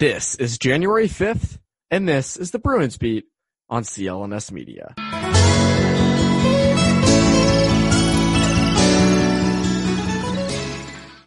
This 0.00 0.36
is 0.36 0.58
January 0.58 1.08
5th, 1.08 1.58
and 1.90 2.08
this 2.08 2.36
is 2.36 2.52
the 2.52 2.60
Bruins 2.60 2.96
Beat 2.96 3.24
on 3.68 3.82
CLNS 3.82 4.52
Media. 4.52 4.94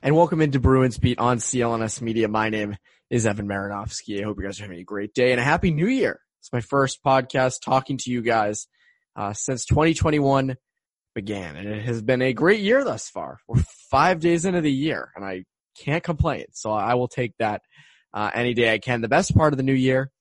And 0.02 0.16
welcome 0.16 0.39
into 0.39 0.61
Bruins 0.61 0.97
Beat 0.97 1.19
on 1.19 1.39
CLNS 1.39 2.00
Media. 2.00 2.30
My 2.30 2.47
name 2.47 2.78
is 3.09 3.25
Evan 3.25 3.45
Marinofsky. 3.45 4.22
I 4.22 4.23
hope 4.23 4.38
you 4.39 4.45
guys 4.45 4.61
are 4.61 4.63
having 4.63 4.80
a 4.80 4.85
great 4.85 5.13
day 5.13 5.31
and 5.31 5.41
a 5.41 5.44
happy 5.44 5.72
new 5.72 5.88
year. 5.88 6.22
It's 6.39 6.53
my 6.53 6.61
first 6.61 7.03
podcast 7.03 7.59
talking 7.61 7.97
to 7.97 8.09
you 8.09 8.22
guys 8.22 8.67
uh, 9.17 9.33
since 9.33 9.66
2021 9.66 10.56
began, 11.13 11.58
and 11.58 11.67
it 11.67 11.83
has 11.83 12.02
been 12.02 12.22
a 12.22 12.31
great 12.31 12.61
year 12.61 12.85
thus 12.85 13.09
far. 13.09 13.39
We're 13.50 13.63
five 13.89 14.22
days 14.22 14.45
into 14.45 14.61
the 14.61 14.72
year, 14.72 15.11
and 15.13 15.25
I 15.25 15.44
can't 15.78 16.06
complain. 16.06 16.45
So 16.53 16.72
I 16.72 16.94
will 16.94 17.09
take 17.09 17.33
that 17.39 17.63
uh, 18.14 18.31
any 18.34 18.54
day 18.54 18.73
I 18.73 18.80
can. 18.80 19.02
The 19.02 19.08
best 19.08 19.36
part 19.36 19.54
of 19.54 19.58
the 19.58 19.64
new 19.64 19.73
year, 19.73 20.12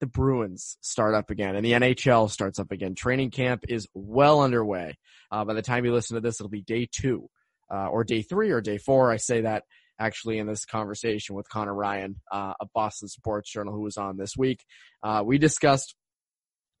the 0.00 0.06
Bruins 0.06 0.76
start 0.80 1.14
up 1.14 1.30
again 1.30 1.54
and 1.54 1.64
the 1.64 1.72
NHL 1.72 2.30
starts 2.30 2.58
up 2.58 2.72
again. 2.72 2.94
Training 2.94 3.30
camp 3.30 3.64
is 3.68 3.86
well 3.94 4.42
underway. 4.42 4.96
Uh, 5.30 5.44
by 5.44 5.54
the 5.54 5.62
time 5.62 5.84
you 5.84 5.92
listen 5.92 6.16
to 6.16 6.20
this, 6.20 6.40
it'll 6.40 6.50
be 6.50 6.62
day 6.62 6.88
two, 6.90 7.28
uh, 7.72 7.86
or 7.86 8.04
day 8.04 8.22
three 8.22 8.50
or 8.50 8.60
day 8.60 8.78
four. 8.78 9.10
I 9.10 9.16
say 9.16 9.42
that 9.42 9.64
actually 9.98 10.38
in 10.38 10.46
this 10.46 10.64
conversation 10.64 11.34
with 11.34 11.48
Connor 11.48 11.74
Ryan, 11.74 12.16
uh, 12.32 12.54
a 12.60 12.66
Boston 12.74 13.08
Sports 13.08 13.50
Journal 13.52 13.72
who 13.72 13.82
was 13.82 13.96
on 13.96 14.16
this 14.16 14.36
week. 14.36 14.64
Uh, 15.02 15.22
we 15.24 15.38
discussed 15.38 15.94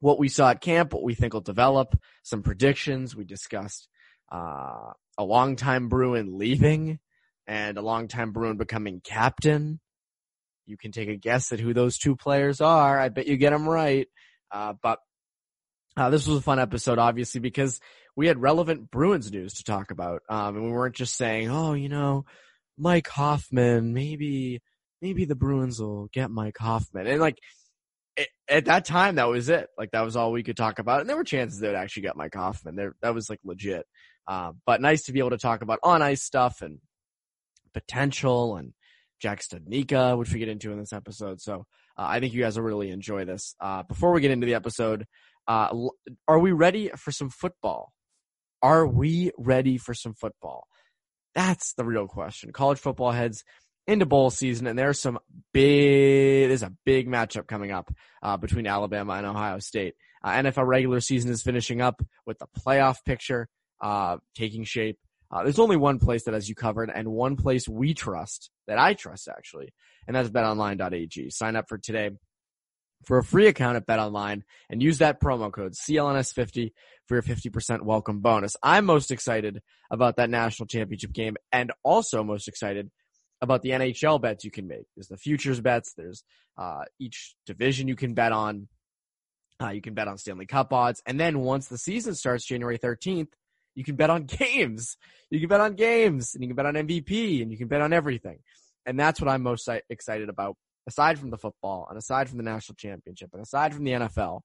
what 0.00 0.18
we 0.18 0.28
saw 0.28 0.50
at 0.50 0.60
camp, 0.60 0.92
what 0.92 1.04
we 1.04 1.14
think 1.14 1.32
will 1.32 1.40
develop, 1.40 1.96
some 2.24 2.42
predictions. 2.42 3.14
We 3.14 3.24
discussed, 3.24 3.88
uh, 4.32 4.92
a 5.16 5.24
longtime 5.24 5.88
Bruin 5.88 6.38
leaving 6.38 6.98
and 7.46 7.78
a 7.78 7.82
longtime 7.82 8.32
Bruin 8.32 8.56
becoming 8.56 9.00
captain 9.04 9.78
you 10.66 10.76
can 10.76 10.92
take 10.92 11.08
a 11.08 11.16
guess 11.16 11.52
at 11.52 11.60
who 11.60 11.74
those 11.74 11.98
two 11.98 12.16
players 12.16 12.60
are. 12.60 12.98
I 12.98 13.08
bet 13.08 13.26
you 13.26 13.36
get 13.36 13.50
them 13.50 13.68
right. 13.68 14.08
Uh, 14.50 14.74
but 14.82 14.98
uh, 15.96 16.10
this 16.10 16.26
was 16.26 16.38
a 16.38 16.42
fun 16.42 16.58
episode, 16.58 16.98
obviously, 16.98 17.40
because 17.40 17.80
we 18.16 18.26
had 18.26 18.40
relevant 18.40 18.90
Bruins 18.90 19.30
news 19.30 19.54
to 19.54 19.64
talk 19.64 19.90
about, 19.90 20.22
um, 20.28 20.56
and 20.56 20.64
we 20.64 20.72
weren't 20.72 20.94
just 20.94 21.16
saying, 21.16 21.50
"Oh, 21.50 21.74
you 21.74 21.88
know, 21.88 22.24
Mike 22.78 23.08
Hoffman, 23.08 23.92
maybe, 23.92 24.60
maybe 25.00 25.24
the 25.24 25.34
Bruins 25.34 25.80
will 25.80 26.08
get 26.12 26.30
Mike 26.30 26.58
Hoffman," 26.58 27.06
and 27.06 27.20
like 27.20 27.38
it, 28.16 28.28
at 28.48 28.66
that 28.66 28.84
time, 28.84 29.16
that 29.16 29.28
was 29.28 29.48
it. 29.48 29.68
Like 29.78 29.90
that 29.92 30.04
was 30.04 30.16
all 30.16 30.32
we 30.32 30.42
could 30.42 30.56
talk 30.56 30.78
about, 30.78 31.00
and 31.00 31.08
there 31.08 31.16
were 31.16 31.24
chances 31.24 31.60
they 31.60 31.68
would 31.68 31.76
actually 31.76 32.02
get 32.02 32.16
Mike 32.16 32.34
Hoffman. 32.34 32.76
There, 32.76 32.94
that 33.02 33.14
was 33.14 33.28
like 33.30 33.40
legit. 33.44 33.86
Uh, 34.26 34.52
but 34.66 34.80
nice 34.80 35.04
to 35.04 35.12
be 35.12 35.18
able 35.18 35.30
to 35.30 35.38
talk 35.38 35.62
about 35.62 35.80
on 35.82 36.00
ice 36.00 36.22
stuff 36.22 36.62
and 36.62 36.78
potential 37.74 38.56
and 38.56 38.72
Jack 39.22 39.40
Studnicka, 39.40 40.18
which 40.18 40.32
we 40.32 40.40
get 40.40 40.48
into 40.48 40.72
in 40.72 40.78
this 40.78 40.92
episode. 40.92 41.40
So 41.40 41.64
uh, 41.96 42.06
I 42.08 42.18
think 42.18 42.34
you 42.34 42.42
guys 42.42 42.56
will 42.56 42.64
really 42.64 42.90
enjoy 42.90 43.24
this. 43.24 43.54
Uh, 43.60 43.84
before 43.84 44.12
we 44.12 44.20
get 44.20 44.32
into 44.32 44.46
the 44.46 44.54
episode, 44.54 45.06
uh, 45.46 45.72
are 46.26 46.38
we 46.38 46.50
ready 46.50 46.90
for 46.96 47.12
some 47.12 47.30
football? 47.30 47.92
Are 48.62 48.86
we 48.86 49.30
ready 49.38 49.78
for 49.78 49.94
some 49.94 50.14
football? 50.14 50.66
That's 51.34 51.74
the 51.74 51.84
real 51.84 52.08
question. 52.08 52.52
College 52.52 52.78
football 52.78 53.12
heads 53.12 53.44
into 53.86 54.06
bowl 54.06 54.30
season, 54.30 54.66
and 54.66 54.78
there's 54.78 55.00
some 55.00 55.18
big. 55.52 56.48
There's 56.48 56.62
a 56.62 56.72
big 56.84 57.08
matchup 57.08 57.46
coming 57.46 57.70
up 57.70 57.92
uh, 58.22 58.36
between 58.36 58.66
Alabama 58.66 59.14
and 59.14 59.26
Ohio 59.26 59.58
State. 59.60 59.94
Uh, 60.22 60.30
NFL 60.32 60.66
regular 60.66 61.00
season 61.00 61.30
is 61.30 61.42
finishing 61.42 61.80
up 61.80 62.02
with 62.26 62.38
the 62.38 62.46
playoff 62.64 62.98
picture 63.04 63.48
uh, 63.80 64.18
taking 64.36 64.64
shape. 64.64 64.98
Uh, 65.32 65.42
there's 65.42 65.58
only 65.58 65.76
one 65.76 65.98
place 65.98 66.24
that 66.24 66.34
has 66.34 66.48
you 66.48 66.54
covered 66.54 66.90
and 66.94 67.08
one 67.08 67.36
place 67.36 67.68
we 67.68 67.94
trust 67.94 68.50
that 68.66 68.78
I 68.78 68.94
trust 68.94 69.28
actually, 69.28 69.72
and 70.06 70.14
that's 70.14 70.28
betonline.ag. 70.28 71.30
Sign 71.30 71.56
up 71.56 71.68
for 71.68 71.78
today 71.78 72.10
for 73.04 73.18
a 73.18 73.24
free 73.24 73.46
account 73.46 73.76
at 73.76 73.86
BetOnline 73.86 74.42
and 74.70 74.82
use 74.82 74.98
that 74.98 75.20
promo 75.20 75.50
code 75.52 75.72
CLNS50 75.72 76.72
for 77.06 77.14
your 77.14 77.22
50% 77.22 77.82
welcome 77.82 78.20
bonus. 78.20 78.56
I'm 78.62 78.84
most 78.84 79.10
excited 79.10 79.60
about 79.90 80.16
that 80.16 80.30
national 80.30 80.66
championship 80.66 81.12
game 81.12 81.36
and 81.50 81.72
also 81.82 82.22
most 82.22 82.48
excited 82.48 82.90
about 83.40 83.62
the 83.62 83.70
NHL 83.70 84.20
bets 84.20 84.44
you 84.44 84.50
can 84.50 84.68
make. 84.68 84.86
There's 84.94 85.08
the 85.08 85.16
futures 85.16 85.60
bets. 85.60 85.94
There's 85.96 86.22
uh, 86.56 86.82
each 87.00 87.34
division 87.44 87.88
you 87.88 87.96
can 87.96 88.14
bet 88.14 88.32
on. 88.32 88.68
Uh, 89.60 89.70
you 89.70 89.80
can 89.80 89.94
bet 89.94 90.08
on 90.08 90.18
Stanley 90.18 90.46
Cup 90.46 90.72
odds. 90.72 91.02
And 91.06 91.18
then 91.18 91.40
once 91.40 91.66
the 91.66 91.78
season 91.78 92.14
starts 92.14 92.44
January 92.44 92.78
13th, 92.78 93.28
you 93.74 93.84
can 93.84 93.96
bet 93.96 94.10
on 94.10 94.24
games. 94.26 94.96
You 95.30 95.40
can 95.40 95.48
bet 95.48 95.60
on 95.60 95.74
games 95.74 96.34
and 96.34 96.42
you 96.42 96.48
can 96.48 96.56
bet 96.56 96.66
on 96.66 96.74
MVP 96.74 97.42
and 97.42 97.50
you 97.50 97.58
can 97.58 97.68
bet 97.68 97.80
on 97.80 97.92
everything. 97.92 98.38
And 98.86 98.98
that's 98.98 99.20
what 99.20 99.28
I'm 99.28 99.42
most 99.42 99.68
excited 99.88 100.28
about. 100.28 100.56
Aside 100.86 101.18
from 101.18 101.30
the 101.30 101.38
football 101.38 101.86
and 101.88 101.96
aside 101.96 102.28
from 102.28 102.38
the 102.38 102.44
national 102.44 102.74
championship 102.74 103.30
and 103.32 103.42
aside 103.42 103.72
from 103.72 103.84
the 103.84 103.92
NFL, 103.92 104.40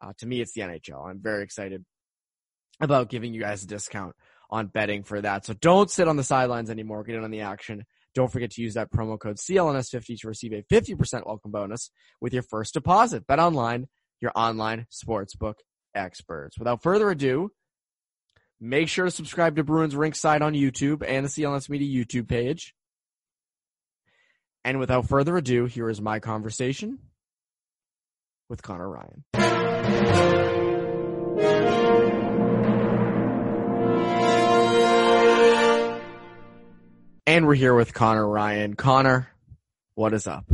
uh, 0.00 0.12
to 0.18 0.26
me, 0.26 0.40
it's 0.40 0.52
the 0.52 0.62
NHL. 0.62 1.08
I'm 1.08 1.20
very 1.20 1.42
excited 1.42 1.84
about 2.80 3.10
giving 3.10 3.34
you 3.34 3.40
guys 3.40 3.62
a 3.64 3.66
discount 3.66 4.14
on 4.50 4.68
betting 4.68 5.02
for 5.02 5.20
that. 5.20 5.44
So 5.44 5.52
don't 5.54 5.90
sit 5.90 6.08
on 6.08 6.16
the 6.16 6.24
sidelines 6.24 6.70
anymore. 6.70 7.04
Get 7.04 7.16
in 7.16 7.24
on 7.24 7.30
the 7.30 7.42
action. 7.42 7.84
Don't 8.14 8.32
forget 8.32 8.50
to 8.52 8.62
use 8.62 8.74
that 8.74 8.90
promo 8.90 9.18
code 9.18 9.36
CLNS50 9.36 10.20
to 10.20 10.28
receive 10.28 10.52
a 10.52 10.62
50% 10.62 11.26
welcome 11.26 11.50
bonus 11.50 11.90
with 12.20 12.32
your 12.32 12.42
first 12.42 12.74
deposit. 12.74 13.26
Bet 13.26 13.38
online, 13.38 13.88
your 14.20 14.32
online 14.34 14.86
sportsbook 14.90 15.54
experts. 15.94 16.58
Without 16.58 16.82
further 16.82 17.10
ado, 17.10 17.50
Make 18.60 18.88
sure 18.88 19.04
to 19.04 19.10
subscribe 19.10 19.56
to 19.56 19.64
Bruins 19.64 19.94
Rinkside 19.94 20.42
on 20.42 20.52
YouTube 20.52 21.04
and 21.06 21.24
the 21.24 21.30
CLNS 21.30 21.68
Media 21.68 22.04
YouTube 22.04 22.28
page. 22.28 22.74
And 24.64 24.80
without 24.80 25.08
further 25.08 25.36
ado, 25.36 25.66
here 25.66 25.88
is 25.88 26.00
my 26.00 26.18
conversation 26.18 26.98
with 28.48 28.62
Connor 28.62 28.88
Ryan. 28.88 29.24
And 37.26 37.46
we're 37.46 37.54
here 37.54 37.74
with 37.74 37.94
Connor 37.94 38.26
Ryan. 38.26 38.74
Connor, 38.74 39.28
what 39.94 40.12
is 40.14 40.26
up? 40.26 40.50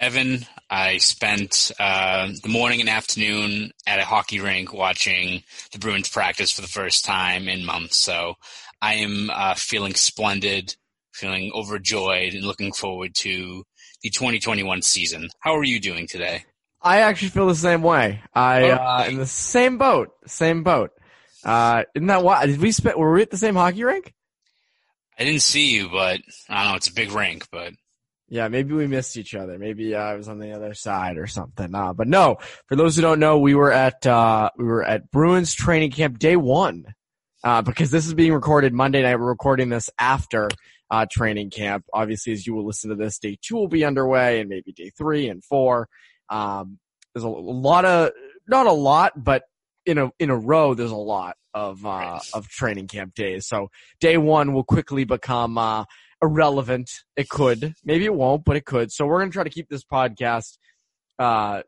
Evan, 0.00 0.46
I 0.70 0.96
spent 0.96 1.72
uh, 1.78 2.28
the 2.42 2.48
morning 2.48 2.80
and 2.80 2.88
afternoon 2.88 3.72
at 3.86 3.98
a 3.98 4.04
hockey 4.04 4.40
rink 4.40 4.72
watching 4.72 5.42
the 5.72 5.78
Bruins 5.78 6.08
practice 6.08 6.50
for 6.50 6.62
the 6.62 6.68
first 6.68 7.04
time 7.04 7.48
in 7.48 7.66
months. 7.66 7.98
So 7.98 8.36
I 8.80 8.94
am 8.94 9.28
uh, 9.28 9.54
feeling 9.56 9.94
splendid, 9.94 10.74
feeling 11.12 11.52
overjoyed, 11.54 12.32
and 12.32 12.44
looking 12.46 12.72
forward 12.72 13.14
to 13.16 13.64
the 14.02 14.08
2021 14.08 14.80
season. 14.80 15.28
How 15.40 15.54
are 15.54 15.64
you 15.64 15.78
doing 15.78 16.06
today? 16.06 16.44
I 16.80 17.00
actually 17.00 17.28
feel 17.28 17.46
the 17.46 17.54
same 17.54 17.82
way. 17.82 18.22
I 18.34 18.70
uh, 18.70 19.04
in 19.06 19.18
the 19.18 19.26
same 19.26 19.76
boat, 19.76 20.12
same 20.26 20.62
boat. 20.62 20.92
Uh, 21.44 21.84
isn't 21.94 22.06
that 22.06 22.24
why? 22.24 22.46
Did 22.46 22.58
we 22.58 22.72
spend? 22.72 22.96
Were 22.96 23.12
we 23.12 23.20
at 23.20 23.30
the 23.30 23.36
same 23.36 23.54
hockey 23.54 23.84
rink? 23.84 24.14
I 25.18 25.24
didn't 25.24 25.42
see 25.42 25.74
you, 25.74 25.90
but 25.90 26.20
I 26.48 26.62
don't 26.62 26.72
know. 26.72 26.76
It's 26.76 26.88
a 26.88 26.94
big 26.94 27.12
rink, 27.12 27.46
but 27.52 27.74
yeah, 28.30 28.46
maybe 28.46 28.74
we 28.74 28.86
missed 28.86 29.16
each 29.16 29.34
other. 29.34 29.58
Maybe 29.58 29.94
uh, 29.96 29.98
I 29.98 30.14
was 30.14 30.28
on 30.28 30.38
the 30.38 30.52
other 30.52 30.72
side 30.72 31.18
or 31.18 31.26
something. 31.26 31.74
Uh, 31.74 31.92
but 31.92 32.06
no, 32.06 32.38
for 32.68 32.76
those 32.76 32.94
who 32.94 33.02
don't 33.02 33.18
know, 33.18 33.38
we 33.38 33.56
were 33.56 33.72
at 33.72 34.06
uh, 34.06 34.50
we 34.56 34.64
were 34.64 34.84
at 34.84 35.10
Bruins 35.10 35.52
training 35.52 35.90
camp 35.90 36.20
day 36.20 36.36
one 36.36 36.84
uh, 37.42 37.62
because 37.62 37.90
this 37.90 38.06
is 38.06 38.14
being 38.14 38.32
recorded 38.32 38.72
Monday 38.72 39.02
night. 39.02 39.16
We're 39.16 39.26
recording 39.26 39.68
this 39.68 39.90
after 39.98 40.48
uh, 40.92 41.06
training 41.10 41.50
camp. 41.50 41.84
Obviously, 41.92 42.32
as 42.32 42.46
you 42.46 42.54
will 42.54 42.64
listen 42.64 42.90
to 42.90 42.96
this, 42.96 43.18
day 43.18 43.36
two 43.42 43.56
will 43.56 43.68
be 43.68 43.84
underway 43.84 44.40
and 44.40 44.48
maybe 44.48 44.72
day 44.72 44.90
three 44.96 45.28
and 45.28 45.42
four. 45.42 45.88
Um, 46.28 46.78
there's 47.12 47.24
a, 47.24 47.28
a 47.28 47.28
lot 47.28 47.84
of, 47.84 48.12
not 48.46 48.66
a 48.66 48.72
lot, 48.72 49.12
but 49.16 49.42
in 49.84 49.98
a, 49.98 50.10
in 50.20 50.30
a 50.30 50.36
row, 50.36 50.74
there's 50.74 50.92
a 50.92 50.96
lot 50.96 51.36
of, 51.52 51.84
uh, 51.84 52.20
of 52.32 52.48
training 52.48 52.86
camp 52.86 53.14
days. 53.14 53.48
So 53.48 53.70
day 53.98 54.16
one 54.16 54.52
will 54.52 54.62
quickly 54.62 55.02
become, 55.02 55.58
uh, 55.58 55.84
irrelevant. 56.22 56.90
It 57.16 57.28
could, 57.28 57.74
maybe 57.84 58.04
it 58.04 58.14
won't, 58.14 58.44
but 58.44 58.56
it 58.56 58.64
could. 58.64 58.92
So 58.92 59.06
we're 59.06 59.20
going 59.20 59.30
to 59.30 59.34
try 59.34 59.44
to 59.44 59.50
keep 59.50 59.68
this 59.68 59.84
podcast, 59.84 60.58
uh, 61.18 61.62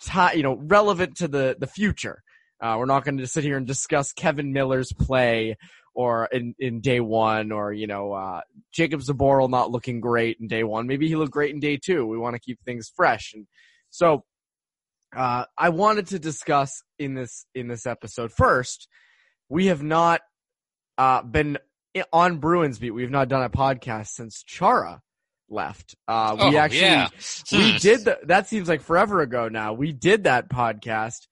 ti 0.00 0.36
you 0.36 0.42
know, 0.42 0.56
relevant 0.56 1.16
to 1.16 1.28
the, 1.28 1.56
the 1.58 1.66
future. 1.66 2.22
Uh, 2.60 2.76
we're 2.78 2.86
not 2.86 3.04
going 3.04 3.18
to 3.18 3.26
sit 3.26 3.44
here 3.44 3.56
and 3.56 3.66
discuss 3.66 4.12
Kevan 4.12 4.52
Miller's 4.52 4.92
play 4.92 5.56
or 5.94 6.26
in, 6.32 6.54
in 6.58 6.80
day 6.80 7.00
one 7.00 7.50
or, 7.50 7.72
you 7.72 7.86
know, 7.86 8.12
uh, 8.12 8.40
Jacob 8.72 9.00
Zboril 9.00 9.50
not 9.50 9.70
looking 9.70 10.00
great 10.00 10.38
in 10.40 10.46
day 10.46 10.62
one. 10.62 10.86
Maybe 10.86 11.08
he 11.08 11.16
looked 11.16 11.32
great 11.32 11.52
in 11.52 11.60
day 11.60 11.76
two. 11.76 12.06
We 12.06 12.18
want 12.18 12.34
to 12.34 12.40
keep 12.40 12.60
things 12.64 12.90
fresh. 12.94 13.32
And 13.34 13.46
so, 13.90 14.24
uh, 15.16 15.44
I 15.56 15.70
wanted 15.70 16.08
to 16.08 16.18
discuss 16.18 16.82
in 16.98 17.14
this, 17.14 17.46
in 17.54 17.66
this 17.66 17.86
episode 17.86 18.30
first, 18.32 18.88
we 19.48 19.66
have 19.66 19.82
not, 19.82 20.20
uh, 20.98 21.22
been 21.22 21.58
on 22.12 22.38
Bruins 22.38 22.78
beat. 22.78 22.90
We've 22.92 23.10
not 23.10 23.28
done 23.28 23.42
a 23.42 23.50
podcast 23.50 24.08
since 24.08 24.42
Chara 24.42 25.00
left. 25.48 25.94
Uh, 26.06 26.36
we 26.38 26.56
Oh, 26.56 26.58
actually, 26.58 26.80
yeah. 26.80 27.08
we 27.52 27.78
did 27.78 28.04
the, 28.04 28.18
that 28.24 28.46
seems 28.48 28.68
like 28.68 28.82
forever 28.82 29.20
ago 29.20 29.48
now. 29.48 29.72
We 29.72 29.92
did 29.92 30.24
that 30.24 30.48
podcast. 30.50 31.26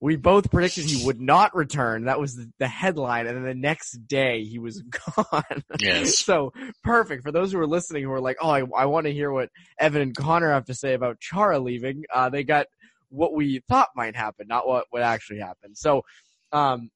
We 0.00 0.16
both 0.16 0.50
predicted 0.50 0.84
he 0.84 1.06
would 1.06 1.20
not 1.20 1.54
return. 1.54 2.06
That 2.06 2.18
was 2.18 2.34
the, 2.34 2.50
the 2.58 2.66
headline. 2.66 3.28
And 3.28 3.36
then 3.36 3.44
the 3.44 3.54
next 3.54 3.92
day 4.08 4.42
he 4.42 4.58
was 4.58 4.82
gone. 5.16 5.62
Yes. 5.80 6.18
so 6.18 6.52
perfect 6.82 7.22
for 7.22 7.30
those 7.30 7.52
who 7.52 7.60
are 7.60 7.66
listening 7.68 8.02
who 8.02 8.10
are 8.12 8.20
like, 8.20 8.36
Oh, 8.42 8.50
I, 8.50 8.64
I 8.76 8.86
want 8.86 9.06
to 9.06 9.12
hear 9.12 9.30
what 9.30 9.48
Evan 9.78 10.02
and 10.02 10.14
Connor 10.16 10.50
have 10.52 10.64
to 10.66 10.74
say 10.74 10.94
about 10.94 11.20
Chara 11.20 11.60
leaving. 11.60 12.02
Uh, 12.12 12.30
they 12.30 12.42
got 12.42 12.66
what 13.10 13.32
we 13.32 13.60
thought 13.68 13.90
might 13.94 14.16
happen, 14.16 14.48
not 14.48 14.66
what, 14.66 14.86
what 14.90 15.02
actually 15.02 15.38
happened. 15.38 15.76
So, 15.78 16.02
um, 16.50 16.90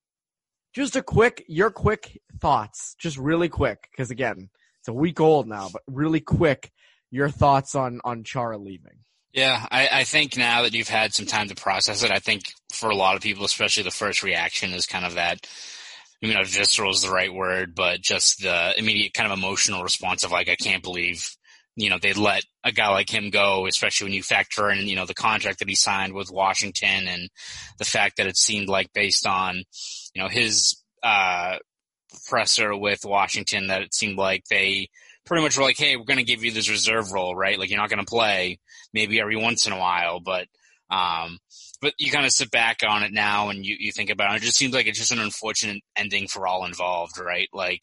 just 0.76 0.94
a 0.94 1.02
quick, 1.02 1.42
your 1.48 1.70
quick 1.70 2.20
thoughts, 2.38 2.96
just 2.98 3.16
really 3.16 3.48
quick. 3.48 3.88
Cause 3.96 4.10
again, 4.10 4.50
it's 4.80 4.88
a 4.88 4.92
week 4.92 5.20
old 5.20 5.48
now, 5.48 5.70
but 5.72 5.80
really 5.86 6.20
quick, 6.20 6.70
your 7.10 7.30
thoughts 7.30 7.74
on, 7.74 8.00
on 8.04 8.24
Chara 8.24 8.58
leaving. 8.58 8.98
Yeah, 9.32 9.66
I, 9.70 9.88
I 9.90 10.04
think 10.04 10.36
now 10.36 10.62
that 10.62 10.74
you've 10.74 10.88
had 10.88 11.14
some 11.14 11.24
time 11.24 11.48
to 11.48 11.54
process 11.54 12.02
it, 12.02 12.10
I 12.10 12.18
think 12.18 12.42
for 12.72 12.90
a 12.90 12.94
lot 12.94 13.16
of 13.16 13.22
people, 13.22 13.46
especially 13.46 13.84
the 13.84 13.90
first 13.90 14.22
reaction 14.22 14.72
is 14.74 14.84
kind 14.84 15.06
of 15.06 15.14
that, 15.14 15.46
you 16.20 16.34
know, 16.34 16.44
visceral 16.44 16.90
is 16.90 17.02
the 17.02 17.10
right 17.10 17.32
word, 17.32 17.74
but 17.74 18.02
just 18.02 18.42
the 18.42 18.74
immediate 18.76 19.14
kind 19.14 19.32
of 19.32 19.38
emotional 19.38 19.82
response 19.82 20.24
of 20.24 20.30
like, 20.30 20.50
I 20.50 20.56
can't 20.56 20.82
believe, 20.82 21.30
you 21.74 21.88
know, 21.88 21.98
they 21.98 22.12
let 22.12 22.42
a 22.64 22.72
guy 22.72 22.88
like 22.88 23.08
him 23.08 23.30
go, 23.30 23.66
especially 23.66 24.06
when 24.06 24.14
you 24.14 24.22
factor 24.22 24.70
in, 24.70 24.86
you 24.86 24.96
know, 24.96 25.06
the 25.06 25.14
contract 25.14 25.60
that 25.60 25.68
he 25.68 25.74
signed 25.74 26.12
with 26.12 26.30
Washington 26.30 27.08
and 27.08 27.30
the 27.78 27.84
fact 27.84 28.18
that 28.18 28.26
it 28.26 28.36
seemed 28.36 28.68
like 28.68 28.92
based 28.92 29.26
on, 29.26 29.62
you 30.16 30.22
know, 30.22 30.28
his, 30.28 30.82
uh, 31.02 31.58
presser 32.26 32.74
with 32.74 33.04
Washington 33.04 33.66
that 33.66 33.82
it 33.82 33.94
seemed 33.94 34.16
like 34.16 34.44
they 34.48 34.88
pretty 35.26 35.42
much 35.42 35.58
were 35.58 35.64
like, 35.64 35.76
Hey, 35.76 35.96
we're 35.96 36.04
going 36.04 36.16
to 36.18 36.24
give 36.24 36.42
you 36.42 36.52
this 36.52 36.70
reserve 36.70 37.12
role, 37.12 37.36
right? 37.36 37.58
Like 37.58 37.68
you're 37.68 37.78
not 37.78 37.90
going 37.90 38.04
to 38.04 38.10
play 38.10 38.58
maybe 38.94 39.20
every 39.20 39.36
once 39.36 39.66
in 39.66 39.74
a 39.74 39.78
while, 39.78 40.20
but, 40.20 40.46
um, 40.90 41.38
but 41.82 41.92
you 41.98 42.10
kind 42.10 42.24
of 42.24 42.32
sit 42.32 42.50
back 42.50 42.78
on 42.88 43.02
it 43.02 43.12
now 43.12 43.50
and 43.50 43.66
you, 43.66 43.76
you 43.78 43.92
think 43.92 44.08
about 44.08 44.34
it. 44.34 44.42
It 44.42 44.46
just 44.46 44.56
seems 44.56 44.72
like 44.72 44.86
it's 44.86 44.98
just 44.98 45.12
an 45.12 45.18
unfortunate 45.18 45.82
ending 45.96 46.28
for 46.28 46.46
all 46.46 46.64
involved, 46.64 47.18
right? 47.18 47.48
Like, 47.52 47.82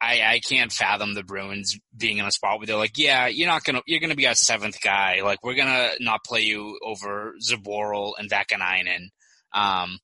I, 0.00 0.22
I 0.22 0.40
can't 0.40 0.72
fathom 0.72 1.14
the 1.14 1.22
Bruins 1.22 1.78
being 1.96 2.18
in 2.18 2.26
a 2.26 2.32
spot 2.32 2.58
where 2.58 2.66
they're 2.66 2.76
like, 2.76 2.98
yeah, 2.98 3.28
you're 3.28 3.46
not 3.46 3.62
gonna, 3.62 3.82
you're 3.86 4.00
gonna 4.00 4.16
be 4.16 4.26
our 4.26 4.34
seventh 4.34 4.80
guy. 4.82 5.20
Like, 5.22 5.38
we're 5.44 5.54
gonna 5.54 5.92
not 6.00 6.24
play 6.24 6.40
you 6.40 6.78
over 6.84 7.34
Zboril 7.40 8.14
and 8.18 8.28
Vaakanainen. 8.28 9.10
Um, 9.54 9.98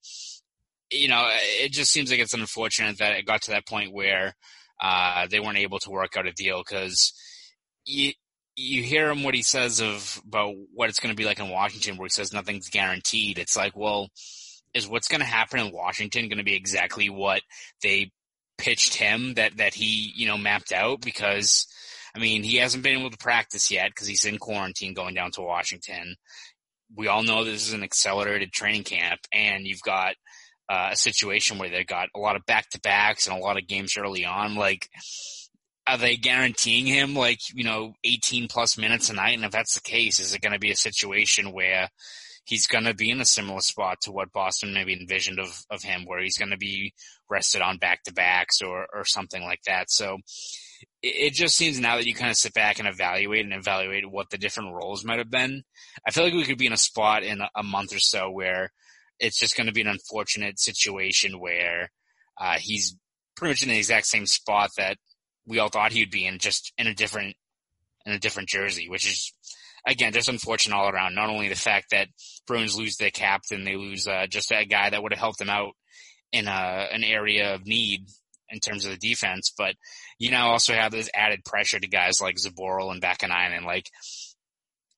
you 0.91 1.09
know, 1.09 1.29
it 1.33 1.73
just 1.73 1.93
seems 1.93 2.11
like 2.11 2.21
it's 2.21 2.35
unfortunate 2.35 2.99
that 2.99 3.17
it 3.17 3.27
got 3.27 3.43
to 3.43 3.53
that 3.53 3.67
point 3.67 3.93
where, 3.93 4.35
uh, 4.81 5.27
they 5.31 5.41
weren't 5.41 5.59
able 5.59 5.79
to 5.79 5.91
work 5.91 6.17
out 6.17 6.27
a 6.27 6.33
deal 6.33 6.63
because 6.67 7.13
you, 7.85 8.13
you 8.57 8.83
hear 8.83 9.11
him 9.11 9.23
what 9.23 9.35
he 9.35 9.43
says 9.43 9.81
of 9.81 10.21
about 10.27 10.55
what 10.75 10.89
it's 10.89 11.01
going 11.01 11.13
to 11.13 11.17
be 11.17 11.25
like 11.25 11.39
in 11.39 11.51
Washington, 11.51 11.97
where 11.97 12.07
he 12.07 12.11
says 12.11 12.33
nothing's 12.33 12.69
guaranteed. 12.69 13.39
It's 13.39 13.57
like, 13.57 13.77
well, 13.77 14.09
is 14.75 14.89
what's 14.89 15.09
going 15.09 15.21
to 15.21 15.27
happen 15.27 15.61
in 15.61 15.73
Washington 15.73 16.29
going 16.29 16.39
to 16.39 16.45
be 16.45 16.55
exactly 16.55 17.09
what 17.09 17.43
they 17.83 18.11
pitched 18.59 18.95
him 18.95 19.35
that 19.35 19.57
that 19.57 19.75
he 19.75 20.13
you 20.15 20.27
know 20.27 20.39
mapped 20.39 20.73
out? 20.73 21.01
Because 21.01 21.67
I 22.15 22.19
mean, 22.19 22.43
he 22.43 22.57
hasn't 22.57 22.83
been 22.83 22.99
able 22.99 23.11
to 23.11 23.17
practice 23.17 23.71
yet 23.71 23.91
because 23.91 24.07
he's 24.07 24.25
in 24.25 24.39
quarantine 24.39 24.95
going 24.95 25.15
down 25.15 25.31
to 25.33 25.43
Washington. 25.43 26.17
We 26.95 27.07
all 27.07 27.23
know 27.23 27.45
this 27.45 27.69
is 27.69 27.73
an 27.73 27.85
accelerated 27.85 28.53
training 28.53 28.85
camp, 28.85 29.21
and 29.33 29.67
you've 29.67 29.83
got 29.83 30.15
uh, 30.71 30.91
a 30.93 30.97
situation 30.97 31.59
where 31.59 31.69
they've 31.69 31.87
got 31.87 32.09
a 32.15 32.21
lot 32.21 32.37
of 32.37 32.47
back 32.47 32.71
to 32.71 32.81
backs 32.81 33.27
and 33.27 33.37
a 33.37 33.41
lot 33.41 33.59
of 33.59 33.67
games 33.67 33.97
early 33.97 34.25
on. 34.25 34.55
Like, 34.55 34.89
are 35.89 35.99
they 35.99 36.17
guaranteeing 36.17 36.87
him 36.87 37.17
like 37.17 37.41
you 37.53 37.65
know 37.65 37.95
18 38.05 38.47
plus 38.47 38.79
minutes 38.79 39.11
a 39.11 39.15
night? 39.15 39.35
And 39.35 39.45
if 39.45 39.51
that's 39.51 39.75
the 39.75 39.81
case, 39.81 40.21
is 40.21 40.33
it 40.33 40.41
going 40.41 40.53
to 40.53 40.61
be 40.61 40.71
a 40.71 40.77
situation 40.77 41.51
where 41.53 41.89
he's 42.45 42.69
going 42.69 42.85
to 42.85 42.95
be 42.95 43.11
in 43.11 43.21
a 43.21 43.25
similar 43.25 43.61
spot 43.61 43.99
to 44.03 44.13
what 44.13 44.33
Boston 44.33 44.73
maybe 44.73 44.97
envisioned 44.99 45.41
of 45.41 45.61
of 45.71 45.83
him, 45.83 46.05
where 46.05 46.23
he's 46.23 46.39
going 46.39 46.53
to 46.53 46.57
be 46.57 46.95
rested 47.29 47.63
on 47.63 47.79
back 47.79 48.05
to 48.05 48.15
backs 48.15 48.63
or 48.63 48.87
or 48.95 49.05
something 49.05 49.43
like 49.43 49.63
that? 49.67 49.91
So. 49.91 50.19
It 51.03 51.35
just 51.35 51.57
seems 51.57 51.79
now 51.79 51.97
that 51.97 52.07
you 52.07 52.15
kind 52.15 52.31
of 52.31 52.37
sit 52.37 52.55
back 52.55 52.79
and 52.79 52.89
evaluate 52.89 53.45
and 53.45 53.55
evaluate 53.55 54.11
what 54.11 54.31
the 54.31 54.39
different 54.39 54.75
roles 54.75 55.05
might 55.05 55.19
have 55.19 55.31
been. 55.31 55.63
I 56.07 56.11
feel 56.11 56.25
like 56.25 56.33
we 56.33 56.45
could 56.45 56.59
be 56.59 56.67
in 56.67 56.73
a 56.75 56.79
spot 56.79 57.23
in 57.23 57.41
a 57.55 57.63
month 57.63 57.95
or 57.95 57.99
so 57.99 58.31
where 58.31 58.71
it's 59.21 59.39
just 59.39 59.57
going 59.57 59.67
to 59.67 59.73
be 59.73 59.83
an 59.83 59.87
unfortunate 59.87 60.59
situation 60.59 61.39
where 61.39 61.91
uh, 62.39 62.57
he's 62.59 62.97
pretty 63.37 63.53
much 63.53 63.63
in 63.63 63.69
the 63.69 63.77
exact 63.77 64.07
same 64.07 64.27
spot 64.27 64.71
that 64.77 64.97
we 65.47 65.59
all 65.59 65.69
thought 65.69 65.93
he 65.93 66.01
would 66.01 66.11
be 66.11 66.27
in, 66.27 66.39
just 66.39 66.73
in 66.79 66.87
a 66.87 66.95
different 66.95 67.37
in 68.07 68.13
a 68.13 68.19
different 68.19 68.49
jersey, 68.49 68.89
which 68.89 69.07
is 69.07 69.33
again 69.87 70.13
just 70.13 70.29
unfortunate 70.29 70.75
all 70.75 70.89
around. 70.89 71.15
Not 71.15 71.29
only 71.29 71.49
the 71.49 71.55
fact 71.55 71.91
that 71.91 72.09
Bruins 72.47 72.77
lose 72.77 72.97
their 72.97 73.11
captain, 73.11 73.65
they 73.65 73.77
lose 73.77 74.07
uh, 74.07 74.27
just 74.29 74.49
that 74.51 74.69
guy 74.69 74.91
that 74.91 75.03
would 75.03 75.13
have 75.13 75.21
helped 75.21 75.39
them 75.39 75.51
out 75.51 75.73
in 76.33 76.47
a, 76.47 76.89
an 76.93 77.05
area 77.05 77.55
of 77.55 77.67
need 77.67 78.07
in 78.51 78.61
terms 78.61 78.85
of 78.85 78.91
the 78.91 78.97
defense, 78.97 79.53
but 79.57 79.75
you 80.19 80.31
now 80.31 80.51
also 80.51 80.75
have 80.75 80.93
this 80.93 81.11
added 81.15 81.45
pressure 81.45 81.79
to 81.79 81.89
guys 81.89 82.21
like 82.21 82.37
Zboril 82.37 82.91
and 82.91 83.01
Vaakanainen. 83.01 83.65
Like, 83.65 83.89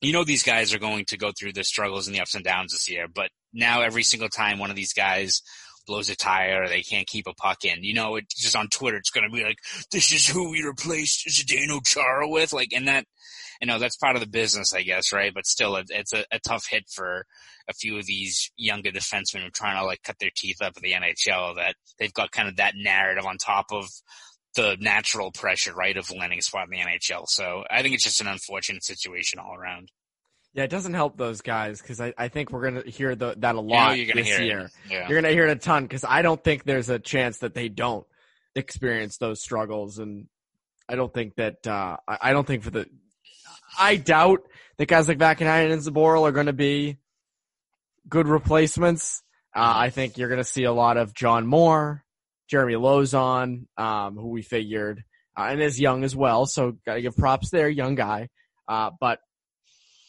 you 0.01 0.13
know, 0.13 0.25
these 0.25 0.43
guys 0.43 0.73
are 0.73 0.79
going 0.79 1.05
to 1.07 1.19
go 1.19 1.33
through 1.39 1.53
the 1.53 1.65
struggles 1.65 2.07
and 2.07 2.17
the 2.17 2.21
ups 2.21 2.35
and 2.35 2.45
downs 2.45 2.73
this 2.73 2.89
year, 2.89 3.07
but 3.13 3.31
now 3.53 3.83
every 3.83 4.03
single 4.03 4.29
time 4.29 4.59
one 4.59 4.71
of 4.71 4.77
these 4.77 4.93
guys 4.93 5.43
blows 5.87 6.09
a 6.09 6.17
tire 6.17 6.63
or 6.63 6.69
they 6.69 6.83
can't 6.83 7.07
keep 7.07 7.27
a 7.27 7.35
puck 7.35 7.65
in, 7.65 7.83
you 7.83 7.95
know, 7.95 8.17
it's 8.17 8.35
just 8.35 8.57
on 8.57 8.69
Twitter, 8.69 8.97
it's 8.97 9.11
going 9.11 9.29
to 9.29 9.35
be 9.35 9.43
like, 9.43 9.59
this 9.91 10.13
is 10.13 10.27
who 10.27 10.51
we 10.51 10.63
replaced 10.63 11.27
Zdeno 11.27 11.85
Chara 11.85 12.29
with. 12.29 12.53
Like, 12.53 12.73
and 12.73 12.89
that, 12.89 13.05
you 13.61 13.67
know, 13.67 13.79
that's 13.79 13.97
part 13.97 14.17
of 14.17 14.21
the 14.21 14.29
business, 14.29 14.75
I 14.75 14.83
guess, 14.83 15.13
right? 15.13 15.33
But 15.35 15.47
still, 15.47 15.77
it, 15.77 15.87
it's 15.91 16.13
a, 16.13 16.25
a 16.31 16.39
tough 16.41 16.67
hit 16.69 16.85
for 16.89 17.27
a 17.69 17.75
few 17.75 17.99
of 17.99 18.07
these 18.07 18.51
younger 18.57 18.91
defensemen 18.91 19.41
who 19.41 19.47
are 19.47 19.51
trying 19.51 19.79
to 19.79 19.85
like 19.85 20.03
cut 20.03 20.17
their 20.21 20.31
teeth 20.35 20.61
up 20.61 20.77
in 20.77 20.83
the 20.83 20.93
NHL 20.93 21.57
that 21.57 21.77
they've 21.99 22.15
got 22.15 22.33
kind 22.33 22.49
of 22.49 22.57
that 22.57 22.75
narrative 22.77 23.25
on 23.25 23.39
top 23.39 23.67
of 23.73 23.89
the 24.55 24.77
natural 24.81 25.31
pressure, 25.33 25.75
right, 25.75 25.97
of 25.97 26.11
landing 26.11 26.39
a 26.39 26.43
spot 26.43 26.69
in 26.71 26.79
the 26.79 26.85
NHL. 26.85 27.27
So 27.29 27.65
I 27.71 27.83
think 27.83 27.95
it's 27.95 28.05
just 28.05 28.21
an 28.21 28.27
unfortunate 28.27 28.85
situation 28.85 29.39
all 29.39 29.55
around. 29.55 29.91
Yeah, 30.55 30.65
it 30.65 30.71
doesn't 30.71 30.93
help 30.95 31.17
those 31.17 31.41
guys 31.41 31.81
because 31.81 32.01
I, 32.01 32.13
I 32.19 32.29
think 32.29 32.51
we're 32.51 32.63
gonna 32.63 32.83
hear 32.87 33.15
the, 33.15 33.35
that 33.39 33.55
a 33.55 33.59
You 33.59 33.65
know 33.65 33.75
lot 33.75 33.97
you're 33.97 34.07
gonna 34.07 34.21
this 34.21 34.29
hear 34.29 34.43
year. 34.43 34.71
Yeah. 34.89 35.09
You're 35.09 35.21
gonna 35.21 35.33
hear 35.33 35.47
it 35.47 35.57
a 35.57 35.61
ton 35.61 35.85
because 35.85 36.05
I 36.07 36.23
don't 36.23 36.43
think 36.43 36.65
there's 36.65 36.91
a 36.91 36.99
chance 36.99 37.39
that 37.39 37.55
they 37.55 37.69
don't 37.69 38.07
experience 38.55 39.17
those 39.17 39.41
struggles, 39.41 39.99
and 39.99 40.27
I 40.89 40.97
don't 40.97 41.13
think 41.13 41.37
that 41.37 41.67
uh, 41.67 41.97
I, 42.07 42.19
I 42.21 42.33
don't 42.33 42.47
think 42.47 42.63
for 42.65 42.71
the 42.71 42.87
I 43.79 43.97
doubt 43.97 44.43
that 44.77 44.87
guys 44.87 45.09
like 45.09 45.19
Vaakanainen 45.19 45.73
and 45.73 45.83
Zboril 45.83 46.29
are 46.29 46.33
going 46.33 46.47
to 46.47 46.53
be 46.53 46.99
good 48.09 48.29
replacements. 48.29 49.23
Uh, 49.55 49.73
I 49.77 49.91
think 49.91 50.19
you're 50.19 50.29
going 50.29 50.39
to 50.39 50.45
see 50.45 50.65
a 50.65 50.73
lot 50.73 50.97
of 50.97 51.15
John 51.15 51.47
Moore, 51.47 52.05
Jeremy 52.49 52.75
Lauzon, 52.75 53.67
um, 53.77 54.17
who 54.17 54.29
we 54.29 54.43
figured, 54.43 55.05
uh, 55.37 55.47
and 55.51 55.63
is 55.63 55.81
young 55.81 56.05
as 56.05 56.17
well. 56.17 56.47
So 56.47 56.73
got 56.85 56.95
to 56.95 57.03
give 57.03 57.17
props 57.17 57.51
there, 57.51 57.69
young 57.69 57.95
guy. 57.95 58.29
Uh, 58.69 58.91
but 58.99 59.21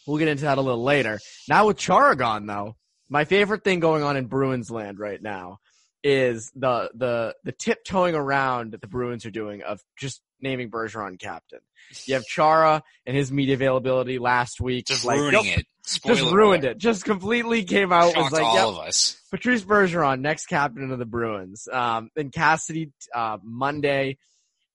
we'll 0.07 0.17
get 0.17 0.27
into 0.27 0.43
that 0.45 0.57
a 0.57 0.61
little 0.61 0.83
later. 0.83 1.19
Now 1.47 1.67
with 1.67 1.77
Chara 1.77 2.15
gone 2.15 2.45
though, 2.45 2.75
my 3.09 3.25
favorite 3.25 3.63
thing 3.63 3.79
going 3.79 4.03
on 4.03 4.17
in 4.17 4.25
Bruins 4.25 4.71
land 4.71 4.99
right 4.99 5.21
now 5.21 5.59
is 6.03 6.51
the 6.55 6.91
the 6.95 7.35
the 7.43 7.51
tiptoeing 7.53 8.15
around 8.15 8.71
that 8.73 8.81
the 8.81 8.87
Bruins 8.87 9.25
are 9.25 9.31
doing 9.31 9.61
of 9.63 9.79
just 9.97 10.21
naming 10.41 10.69
Bergeron 10.69 11.17
captain. 11.19 11.59
You 12.05 12.15
have 12.15 12.25
Chara 12.25 12.83
and 13.05 13.15
his 13.15 13.31
media 13.31 13.55
availability 13.55 14.19
last 14.19 14.59
week, 14.59 14.85
Just 14.87 15.05
like, 15.05 15.17
ruining 15.17 15.45
yep, 15.45 15.59
it. 15.59 15.65
Spoiler 15.85 16.15
just 16.17 16.31
ruined 16.31 16.63
alert. 16.63 16.75
it. 16.75 16.77
Just 16.79 17.05
completely 17.05 17.63
came 17.63 17.91
out 17.91 18.15
was 18.15 18.31
like, 18.31 18.43
all 18.43 18.55
yep, 18.55 18.65
of 18.65 18.79
us. 18.79 19.17
Patrice 19.31 19.63
Bergeron, 19.63 20.21
next 20.21 20.47
captain 20.47 20.91
of 20.91 20.99
the 20.99 21.05
Bruins. 21.05 21.67
Um, 21.71 22.09
then 22.15 22.29
Cassidy, 22.29 22.91
uh, 23.13 23.37
Monday 23.43 24.17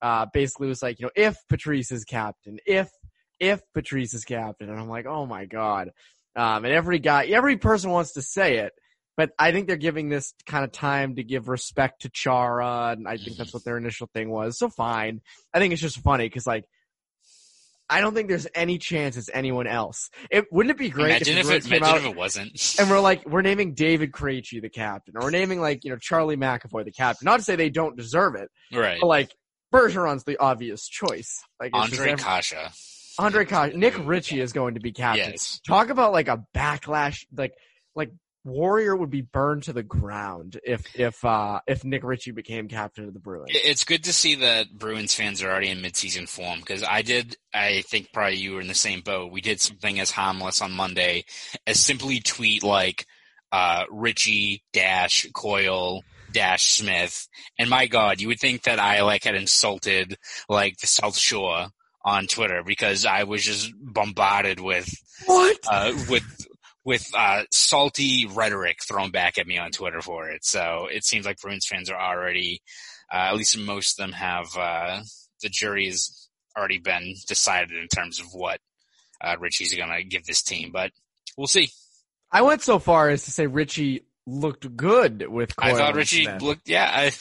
uh, 0.00 0.26
basically 0.32 0.68
was 0.68 0.82
like, 0.82 1.00
you 1.00 1.06
know, 1.06 1.12
if 1.14 1.36
Patrice 1.48 1.92
is 1.92 2.04
captain, 2.04 2.58
if 2.66 2.88
if 3.40 3.60
Patrice 3.74 4.14
is 4.14 4.24
captain, 4.24 4.68
and 4.68 4.78
I'm 4.78 4.88
like, 4.88 5.06
oh 5.06 5.26
my 5.26 5.44
god. 5.44 5.90
Um, 6.36 6.64
and 6.64 6.72
every 6.72 6.98
guy, 6.98 7.26
every 7.26 7.56
person 7.56 7.90
wants 7.90 8.12
to 8.12 8.22
say 8.22 8.58
it, 8.58 8.72
but 9.16 9.30
I 9.38 9.50
think 9.50 9.66
they're 9.66 9.76
giving 9.76 10.08
this 10.08 10.32
kind 10.46 10.64
of 10.64 10.70
time 10.70 11.16
to 11.16 11.24
give 11.24 11.48
respect 11.48 12.02
to 12.02 12.08
Chara, 12.08 12.94
and 12.96 13.08
I 13.08 13.16
think 13.16 13.36
that's 13.36 13.52
what 13.52 13.64
their 13.64 13.76
initial 13.76 14.08
thing 14.14 14.30
was. 14.30 14.58
So 14.58 14.68
fine. 14.68 15.20
I 15.52 15.58
think 15.58 15.72
it's 15.72 15.82
just 15.82 16.00
funny 16.00 16.26
because 16.26 16.46
like. 16.46 16.64
I 17.90 18.02
don't 18.02 18.12
think 18.12 18.28
there's 18.28 18.46
any 18.54 18.76
chance 18.76 19.16
it's 19.16 19.30
anyone 19.32 19.66
else. 19.66 20.10
It 20.30 20.44
wouldn't 20.52 20.72
it 20.72 20.76
be 20.76 20.90
great 20.90 21.22
Imagine 21.22 21.38
if, 21.38 21.50
if, 21.50 21.64
it, 21.64 21.66
imagine 21.68 21.84
out 21.86 21.96
if 21.96 22.04
it 22.04 22.16
wasn't. 22.16 22.76
and 22.78 22.90
we're 22.90 23.00
like 23.00 23.26
we're 23.26 23.40
naming 23.40 23.72
David 23.72 24.12
Krejci 24.12 24.60
the 24.60 24.68
captain, 24.68 25.14
or 25.16 25.22
we're 25.22 25.30
naming 25.30 25.58
like 25.58 25.84
you 25.84 25.90
know 25.90 25.96
Charlie 25.96 26.36
McAvoy 26.36 26.84
the 26.84 26.92
captain. 26.92 27.24
Not 27.24 27.38
to 27.38 27.42
say 27.44 27.56
they 27.56 27.70
don't 27.70 27.96
deserve 27.96 28.34
it, 28.34 28.50
right. 28.74 28.98
but 29.00 29.06
like 29.06 29.34
Bergeron's 29.72 30.24
the 30.24 30.36
obvious 30.36 30.86
choice. 30.86 31.42
Like 31.58 31.70
Andre 31.72 32.10
every- 32.10 32.22
Kase. 32.22 32.97
Ondrej 33.18 33.48
Kase, 33.48 33.74
Nick 33.74 33.94
Ritchie 33.98 34.40
is 34.40 34.52
going 34.52 34.74
to 34.74 34.80
be 34.80 34.92
captain. 34.92 35.32
Yes. 35.32 35.60
Talk 35.66 35.90
about 35.90 36.12
like 36.12 36.28
a 36.28 36.44
backlash, 36.54 37.26
like 37.36 37.54
like 37.94 38.12
Warrior 38.44 38.94
would 38.96 39.10
be 39.10 39.22
burned 39.22 39.64
to 39.64 39.72
the 39.72 39.82
ground 39.82 40.58
if 40.64 40.84
if 40.94 41.24
uh 41.24 41.60
if 41.66 41.84
Nick 41.84 42.04
Ritchie 42.04 42.30
became 42.30 42.68
captain 42.68 43.04
of 43.04 43.14
the 43.14 43.20
Bruins. 43.20 43.48
It's 43.48 43.84
good 43.84 44.04
to 44.04 44.12
see 44.12 44.36
that 44.36 44.66
Bruins 44.72 45.14
fans 45.14 45.42
are 45.42 45.50
already 45.50 45.68
in 45.68 45.78
midseason 45.78 46.28
form 46.28 46.60
because 46.60 46.82
I 46.82 47.02
did, 47.02 47.36
I 47.52 47.82
think 47.90 48.12
probably 48.12 48.36
you 48.36 48.54
were 48.54 48.60
in 48.60 48.68
the 48.68 48.74
same 48.74 49.00
boat. 49.00 49.32
We 49.32 49.40
did 49.40 49.60
something 49.60 49.98
as 50.00 50.10
harmless 50.10 50.62
on 50.62 50.72
Monday 50.72 51.24
as 51.66 51.80
simply 51.80 52.20
tweet 52.20 52.62
like, 52.62 53.06
uh, 53.50 53.84
Ritchie 53.90 54.62
dash 54.72 55.26
Coyle 55.34 56.02
dash 56.32 56.66
Smith. 56.66 57.26
And 57.58 57.68
my 57.68 57.86
God, 57.86 58.20
you 58.20 58.28
would 58.28 58.40
think 58.40 58.62
that 58.64 58.78
I 58.78 59.02
like 59.02 59.24
had 59.24 59.34
insulted 59.34 60.16
like 60.48 60.76
the 60.78 60.86
South 60.86 61.16
Shore 61.16 61.68
on 62.08 62.26
Twitter 62.26 62.62
because 62.64 63.04
I 63.04 63.24
was 63.24 63.44
just 63.44 63.72
bombarded 63.78 64.60
with 64.60 64.88
What? 65.26 65.58
uh, 65.70 65.92
with 66.08 66.24
with 66.84 67.06
uh, 67.14 67.42
salty 67.52 68.26
rhetoric 68.26 68.78
thrown 68.82 69.10
back 69.10 69.36
at 69.36 69.46
me 69.46 69.58
on 69.58 69.70
Twitter 69.70 70.00
for 70.00 70.30
it. 70.30 70.44
So 70.44 70.88
it 70.90 71.04
seems 71.04 71.26
like 71.26 71.38
Bruins 71.38 71.66
fans 71.66 71.90
are 71.90 72.00
already, 72.00 72.62
uh, 73.12 73.28
at 73.28 73.36
least 73.36 73.58
most 73.58 73.98
of 73.98 74.04
them 74.04 74.12
have 74.12 74.46
uh, 74.56 75.00
the 75.42 75.50
jury's 75.50 76.30
already 76.56 76.78
been 76.78 77.14
decided 77.26 77.76
in 77.76 77.88
terms 77.88 78.20
of 78.20 78.26
what 78.32 78.58
uh, 79.20 79.36
Ritchie's 79.38 79.74
going 79.74 79.90
to 79.90 80.02
give 80.02 80.24
this 80.24 80.42
team. 80.42 80.70
But 80.72 80.92
we'll 81.36 81.46
see. 81.46 81.68
I 82.32 82.40
went 82.42 82.62
so 82.62 82.78
far 82.78 83.10
as 83.10 83.24
to 83.24 83.30
say 83.30 83.46
Ritchie 83.46 84.04
looked 84.28 84.76
good 84.76 85.26
with 85.28 85.52
I 85.58 85.72
thought 85.74 85.94
Ritchie 85.94 86.24
Smith. 86.24 86.42
looked. 86.42 86.68
Yeah, 86.68 86.90
I, 86.92 87.12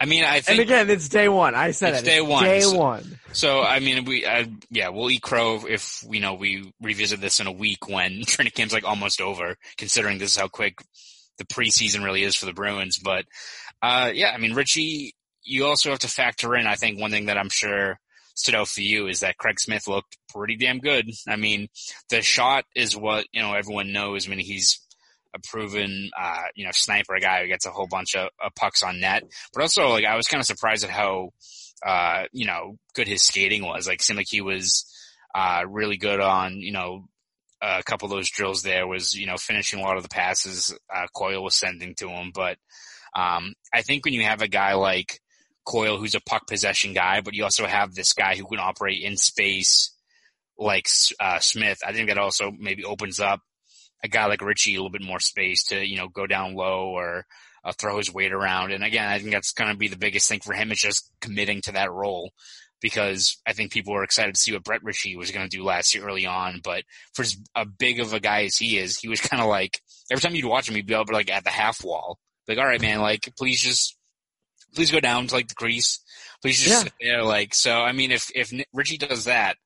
I 0.00 0.04
mean, 0.06 0.24
I 0.24 0.36
And 0.36 0.44
think 0.44 0.60
again, 0.60 0.90
it's 0.90 1.08
day 1.08 1.28
one. 1.28 1.54
I 1.54 1.70
said 1.70 1.94
It's 1.94 2.02
it. 2.02 2.04
day 2.04 2.20
one. 2.20 2.44
Day 2.44 2.60
So- 2.60 2.76
one. 2.78 3.18
So 3.32 3.62
I 3.62 3.80
mean, 3.80 4.04
we 4.04 4.24
uh, 4.24 4.44
yeah, 4.70 4.90
we'll 4.90 5.10
eat 5.10 5.22
crow 5.22 5.64
if 5.68 6.04
you 6.08 6.20
know 6.20 6.34
we 6.34 6.72
revisit 6.80 7.20
this 7.20 7.40
in 7.40 7.46
a 7.48 7.52
week 7.52 7.88
when 7.88 8.22
training 8.26 8.52
camp's 8.54 8.72
like 8.74 8.84
almost 8.84 9.20
over. 9.20 9.56
Considering 9.76 10.18
this 10.18 10.32
is 10.32 10.36
how 10.38 10.48
quick 10.48 10.78
the 11.38 11.44
preseason 11.44 12.04
really 12.04 12.22
is 12.22 12.36
for 12.36 12.46
the 12.46 12.52
Bruins, 12.52 12.98
but 12.98 13.24
uh, 13.82 14.10
yeah, 14.14 14.30
I 14.30 14.38
mean, 14.38 14.54
Ritchie, 14.54 15.14
you 15.42 15.66
also 15.66 15.90
have 15.90 15.98
to 16.00 16.08
factor 16.08 16.54
in. 16.54 16.66
I 16.68 16.76
think 16.76 17.00
one 17.00 17.10
thing 17.10 17.26
that 17.26 17.36
I'm 17.36 17.48
sure 17.50 17.98
stood 18.36 18.54
out 18.54 18.68
for 18.68 18.80
you 18.82 19.08
is 19.08 19.20
that 19.20 19.36
Craig 19.38 19.58
Smith 19.60 19.86
looked 19.88 20.16
pretty 20.28 20.56
damn 20.56 20.78
good. 20.78 21.08
I 21.28 21.34
mean, 21.36 21.68
the 22.10 22.22
shot 22.22 22.64
is 22.76 22.96
what 22.96 23.26
you 23.32 23.42
know 23.42 23.54
everyone 23.54 23.92
knows. 23.92 24.26
I 24.26 24.30
mean, 24.30 24.38
he's 24.38 24.80
a 25.34 25.38
proven, 25.40 26.10
uh, 26.18 26.42
you 26.54 26.64
know, 26.64 26.70
sniper 26.72 27.18
guy 27.20 27.42
who 27.42 27.48
gets 27.48 27.66
a 27.66 27.70
whole 27.70 27.88
bunch 27.88 28.14
of, 28.14 28.28
of 28.42 28.54
pucks 28.54 28.82
on 28.82 29.00
net. 29.00 29.24
But 29.52 29.62
also, 29.62 29.88
like, 29.88 30.04
I 30.04 30.16
was 30.16 30.26
kind 30.26 30.40
of 30.40 30.46
surprised 30.46 30.84
at 30.84 30.90
how, 30.90 31.30
uh, 31.84 32.24
you 32.32 32.46
know, 32.46 32.76
good 32.94 33.08
his 33.08 33.22
skating 33.22 33.64
was. 33.64 33.86
Like, 33.88 34.00
seemed 34.00 34.18
like 34.18 34.28
he 34.28 34.40
was, 34.40 34.86
uh, 35.34 35.64
really 35.68 35.96
good 35.96 36.20
on, 36.20 36.60
you 36.60 36.72
know, 36.72 37.08
a 37.60 37.82
couple 37.82 38.06
of 38.06 38.12
those 38.12 38.30
drills 38.30 38.62
there 38.62 38.86
was, 38.86 39.14
you 39.14 39.26
know, 39.26 39.36
finishing 39.36 39.80
a 39.80 39.82
lot 39.82 39.96
of 39.96 40.02
the 40.02 40.08
passes, 40.08 40.76
uh, 40.94 41.06
Coyle 41.14 41.42
was 41.42 41.56
sending 41.56 41.94
to 41.96 42.08
him. 42.08 42.30
But, 42.32 42.58
um, 43.16 43.54
I 43.72 43.82
think 43.82 44.04
when 44.04 44.14
you 44.14 44.22
have 44.22 44.42
a 44.42 44.48
guy 44.48 44.74
like 44.74 45.20
Coyle 45.66 45.96
who's 45.96 46.14
a 46.14 46.20
puck 46.20 46.46
possession 46.46 46.92
guy, 46.92 47.20
but 47.22 47.34
you 47.34 47.42
also 47.42 47.66
have 47.66 47.94
this 47.94 48.12
guy 48.12 48.36
who 48.36 48.46
can 48.46 48.58
operate 48.58 49.02
in 49.02 49.16
space 49.16 49.90
like, 50.58 50.86
uh, 51.18 51.40
Smith, 51.40 51.78
I 51.84 51.92
think 51.92 52.08
that 52.08 52.18
also 52.18 52.52
maybe 52.56 52.84
opens 52.84 53.18
up 53.18 53.40
a 54.04 54.08
guy 54.08 54.26
like 54.26 54.42
Ritchie 54.42 54.74
a 54.74 54.78
little 54.78 54.90
bit 54.90 55.02
more 55.02 55.18
space 55.18 55.64
to, 55.64 55.84
you 55.84 55.96
know, 55.96 56.08
go 56.08 56.26
down 56.28 56.54
low 56.54 56.90
or 56.90 57.24
uh, 57.64 57.72
throw 57.72 57.96
his 57.96 58.12
weight 58.12 58.32
around. 58.32 58.70
And 58.70 58.84
again, 58.84 59.08
I 59.08 59.18
think 59.18 59.32
that's 59.32 59.52
going 59.52 59.70
to 59.72 59.76
be 59.76 59.88
the 59.88 59.96
biggest 59.96 60.28
thing 60.28 60.40
for 60.40 60.52
him 60.52 60.70
is 60.70 60.78
just 60.80 61.10
committing 61.20 61.62
to 61.62 61.72
that 61.72 61.90
role 61.90 62.30
because 62.82 63.38
I 63.46 63.54
think 63.54 63.72
people 63.72 63.94
were 63.94 64.04
excited 64.04 64.34
to 64.34 64.40
see 64.40 64.52
what 64.52 64.62
Brett 64.62 64.84
Ritchie 64.84 65.16
was 65.16 65.30
going 65.30 65.48
to 65.48 65.56
do 65.56 65.64
last 65.64 65.94
year 65.94 66.04
early 66.06 66.26
on. 66.26 66.60
But 66.62 66.84
for 67.14 67.22
as 67.22 67.36
big 67.78 67.98
of 67.98 68.12
a 68.12 68.20
guy 68.20 68.44
as 68.44 68.56
he 68.56 68.76
is, 68.76 68.98
he 68.98 69.08
was 69.08 69.22
kind 69.22 69.42
of 69.42 69.48
like, 69.48 69.80
every 70.10 70.20
time 70.20 70.34
you'd 70.34 70.44
watch 70.44 70.68
him, 70.68 70.74
he'd 70.74 70.86
be 70.86 70.94
up 70.94 71.10
like 71.10 71.30
at 71.30 71.44
the 71.44 71.50
half 71.50 71.82
wall. 71.82 72.18
Like, 72.46 72.58
all 72.58 72.66
right, 72.66 72.82
man, 72.82 73.00
like, 73.00 73.32
please 73.38 73.62
just, 73.62 73.96
please 74.74 74.90
go 74.90 75.00
down 75.00 75.26
to 75.28 75.34
like 75.34 75.48
the 75.48 75.54
crease. 75.54 76.00
Please 76.42 76.58
just 76.58 76.68
Yeah. 76.68 76.82
sit 76.82 76.92
there. 77.00 77.22
Like, 77.22 77.54
so, 77.54 77.72
I 77.80 77.92
mean, 77.92 78.10
if, 78.12 78.30
if 78.34 78.52
Ritchie 78.74 78.98
does 78.98 79.24
that, 79.24 79.56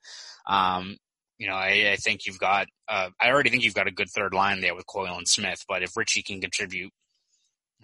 um, 0.46 0.96
you 1.38 1.46
know, 1.46 1.54
I, 1.54 1.90
I 1.92 1.96
think 1.96 2.26
you've 2.26 2.38
got, 2.38 2.66
uh, 2.88 3.10
I 3.20 3.30
already 3.30 3.50
think 3.50 3.62
you've 3.64 3.74
got 3.74 3.86
a 3.86 3.92
good 3.92 4.10
third 4.10 4.34
line 4.34 4.60
there 4.60 4.74
with 4.74 4.86
Coyle 4.86 5.16
and 5.16 5.28
Smith, 5.28 5.64
but 5.68 5.82
if 5.82 5.96
Ritchie 5.96 6.22
can 6.22 6.40
contribute, 6.40 6.92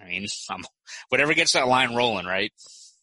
I 0.02 0.06
mean, 0.08 0.26
um, 0.50 0.64
whatever 1.08 1.34
gets 1.34 1.52
that 1.52 1.68
line 1.68 1.94
rolling, 1.94 2.26
right? 2.26 2.52